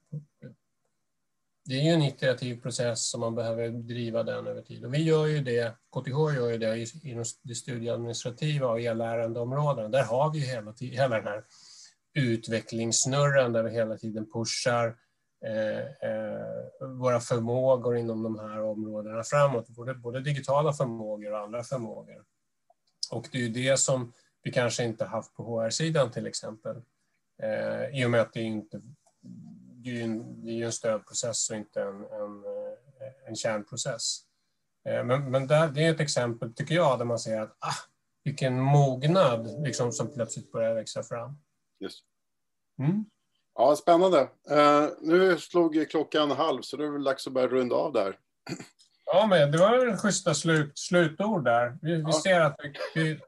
det 1.65 1.75
är 1.75 1.83
ju 1.83 1.89
en 1.89 2.01
iterativ 2.01 2.61
process 2.61 3.09
som 3.09 3.21
man 3.21 3.35
behöver 3.35 3.69
driva 3.69 4.23
den 4.23 4.47
över 4.47 4.61
tid. 4.61 4.85
Och 4.85 4.93
vi 4.93 5.03
gör 5.03 5.25
ju 5.25 5.41
det, 5.41 5.75
KTH 5.95 6.35
gör 6.35 6.49
ju 6.49 6.57
det 6.57 6.87
inom 7.03 7.25
det 7.41 7.55
studieadministrativa 7.55 8.67
och 8.67 8.81
e-lärandeområdena. 8.81 9.89
Där 9.89 10.03
har 10.03 10.33
vi 10.33 10.39
hela, 10.39 10.73
hela 10.79 11.15
den 11.15 11.27
här 11.27 11.43
utvecklingssnurran 12.13 13.53
där 13.53 13.63
vi 13.63 13.71
hela 13.71 13.97
tiden 13.97 14.31
pushar 14.31 14.97
eh, 15.45 16.09
eh, 16.09 16.87
våra 16.99 17.19
förmågor 17.19 17.97
inom 17.97 18.23
de 18.23 18.39
här 18.39 18.61
områdena 18.61 19.23
framåt. 19.23 19.69
Både, 19.69 19.93
både 19.93 20.19
digitala 20.19 20.73
förmågor 20.73 21.31
och 21.31 21.39
andra 21.39 21.63
förmågor. 21.63 22.23
Och 23.11 23.27
det 23.31 23.37
är 23.37 23.41
ju 23.41 23.49
det 23.49 23.79
som 23.79 24.13
vi 24.45 24.51
kanske 24.51 24.83
inte 24.83 25.05
haft 25.05 25.35
på 25.35 25.43
HR-sidan 25.43 26.11
till 26.11 26.27
exempel. 26.27 26.75
Eh, 27.43 28.01
I 28.01 28.05
och 28.05 28.11
med 28.11 28.21
att 28.21 28.33
det 28.33 28.41
inte 28.41 28.81
det 29.85 29.89
är 29.89 29.93
ju 29.93 30.01
en, 30.01 30.47
är 30.49 30.65
en 30.65 30.71
stödprocess 30.71 31.49
och 31.49 31.55
inte 31.55 31.81
en, 31.81 31.95
en, 31.95 32.43
eh, 32.45 33.27
en 33.27 33.35
kärnprocess. 33.35 34.19
Eh, 34.89 35.03
men, 35.03 35.31
men 35.31 35.47
där, 35.47 35.67
det 35.67 35.85
är 35.85 35.91
ett 35.91 35.99
exempel, 35.99 36.53
tycker 36.53 36.75
jag, 36.75 36.99
där 36.99 37.05
man 37.05 37.19
ser 37.19 37.41
att 37.41 37.57
ah, 37.59 37.75
vilken 38.23 38.59
mognad 38.61 39.63
liksom, 39.63 39.91
som 39.91 40.13
plötsligt 40.13 40.51
börjar 40.51 40.75
växa 40.75 41.03
fram. 41.03 41.37
Just. 41.79 42.03
Mm. 42.79 43.05
Ja, 43.55 43.75
spännande. 43.75 44.21
Uh, 44.51 44.89
nu 45.01 45.37
slog 45.37 45.89
klockan 45.89 46.31
halv, 46.31 46.61
så 46.61 46.77
det 46.77 46.85
är 46.85 46.89
väl 46.89 47.03
dags 47.03 47.27
att 47.27 47.33
börja 47.33 47.47
runda 47.47 47.75
av 47.75 47.93
där. 47.93 48.19
Ja, 49.05 49.27
men 49.27 49.51
det 49.51 49.57
var 49.57 49.85
väl 49.85 49.97
schyssta 49.97 50.33
slut, 50.33 50.77
slutord 50.77 51.43
där. 51.43 51.77
Vi, 51.81 51.99
ja. 51.99 52.07
vi 52.07 52.13
ser 52.13 52.41
att 52.41 52.59
vi, 52.95 53.19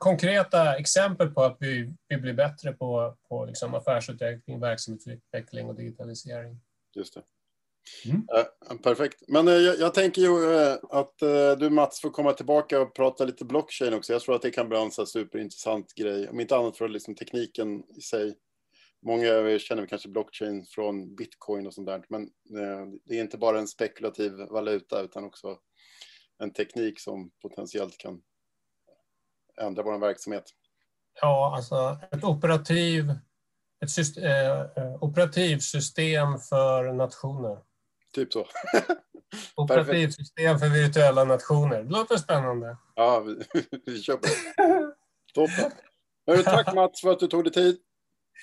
konkreta 0.00 0.76
exempel 0.76 1.30
på 1.30 1.42
att 1.42 1.56
vi, 1.60 1.94
vi 2.08 2.16
blir 2.16 2.34
bättre 2.34 2.72
på, 2.72 3.16
på 3.28 3.44
liksom 3.44 3.74
affärsutveckling, 3.74 4.60
verksamhetsutveckling 4.60 5.68
och 5.68 5.74
digitalisering. 5.74 6.60
Just 6.96 7.14
det. 7.14 7.22
Mm. 8.04 8.16
Uh, 8.16 8.76
perfekt. 8.76 9.22
Men 9.28 9.48
uh, 9.48 9.54
jag, 9.54 9.78
jag, 9.78 9.94
tänker 9.94 10.22
ju 10.22 10.28
uh, 10.28 10.76
att 10.90 11.14
du 11.58 11.70
Mats 11.70 12.00
får 12.00 12.10
komma 12.10 12.32
tillbaka 12.32 12.80
och 12.80 12.94
prata 12.94 13.24
lite 13.24 13.44
blockchain 13.44 13.94
också. 13.94 14.12
Jag 14.12 14.22
tror 14.22 14.34
att 14.34 14.42
det 14.42 14.50
kan 14.50 14.68
bli 14.68 14.78
en 14.78 15.06
superintressant 15.06 15.94
grej. 15.94 16.28
Om 16.28 16.40
inte 16.40 16.56
annat 16.56 16.76
för 16.76 16.88
liksom 16.88 17.14
tekniken 17.14 17.84
i 17.96 18.00
sig. 18.00 18.34
Många 19.06 19.58
känner 19.58 19.86
kanske 19.86 20.08
blockchain 20.08 20.64
från 20.64 21.14
bitcoin 21.14 21.66
och 21.66 21.74
sånt 21.74 21.86
där. 21.86 22.04
Men 22.08 22.28
det 23.04 23.16
är 23.16 23.20
inte 23.20 23.38
bara 23.38 23.58
en 23.58 23.68
spekulativ 23.68 24.32
valuta 24.32 25.02
utan 25.02 25.24
också 25.24 25.58
en 26.38 26.52
teknik 26.52 27.00
som 27.00 27.30
potentiellt 27.42 27.98
kan 27.98 28.22
ändra 29.60 29.82
vår 29.82 29.98
verksamhet? 29.98 30.44
Ja, 31.20 31.52
alltså 31.56 31.98
ett 32.10 32.24
operativ, 32.24 33.14
ett 33.84 33.90
system, 33.90 34.24
eh, 34.24 34.60
eh, 34.60 34.94
operativsystem 35.00 36.38
för 36.38 36.92
nationer. 36.92 37.58
Typ 38.14 38.32
så. 38.32 38.46
Operativsystem 39.54 40.58
för 40.58 40.68
virtuella 40.68 41.24
nationer. 41.24 41.82
Det 41.82 41.90
låter 41.90 42.16
spännande. 42.16 42.76
Ja, 42.94 43.20
vi, 43.20 43.34
vi 43.86 44.06
på 44.06 44.18
det. 44.22 44.94
Toppen. 45.34 45.70
Hörru, 46.26 46.42
tack 46.42 46.74
Mats 46.74 47.00
för 47.00 47.10
att 47.10 47.20
du 47.20 47.26
tog 47.26 47.44
dig 47.44 47.52
tid. 47.52 47.78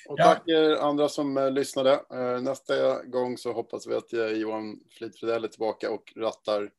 Och 0.09 0.19
ja. 0.19 0.23
tack 0.23 0.47
er 0.47 0.75
andra 0.75 1.09
som 1.09 1.37
uh, 1.37 1.51
lyssnade. 1.51 2.01
Nästa 2.41 3.03
gång 3.03 3.37
så 3.37 3.53
hoppas 3.53 3.87
vi 3.87 3.95
att 3.95 4.37
Johan 4.37 4.79
Flitfridell 4.97 5.43
är 5.43 5.47
tillbaka 5.47 5.91
och 5.91 6.13
rattar 6.15 6.69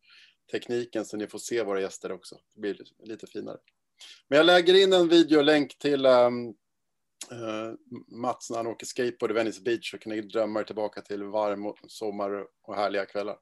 tekniken 0.51 1.05
så 1.05 1.17
ni 1.17 1.27
får 1.27 1.39
se 1.39 1.63
våra 1.63 1.81
gäster 1.81 2.13
också. 2.13 2.37
Det 2.55 2.61
blir 2.61 2.81
lite 3.03 3.27
finare. 3.27 3.59
Men 4.29 4.37
jag 4.37 4.47
lägger 4.47 4.83
in 4.83 4.93
en 4.93 5.09
videolänk 5.09 5.79
till 5.79 6.07
um, 6.07 6.49
uh, 7.33 7.75
Mats 8.09 8.51
när 8.51 8.57
han 8.57 8.67
åker 8.67 8.87
skateboard 8.87 9.31
i 9.31 9.35
Venice 9.35 9.63
Beach 9.63 9.91
så 9.91 9.99
kan 9.99 10.13
ni 10.13 10.21
drömma 10.21 10.61
er 10.61 10.65
tillbaka 10.65 11.03
till 11.03 11.25
varm 11.25 11.73
sommar 11.87 12.47
och 12.63 12.75
härliga 12.77 13.07
kvällar. 13.07 13.39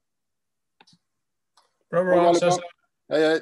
Bra, 1.89 2.03
bra. 2.03 2.33
Hej, 3.09 3.25
hej. 3.25 3.41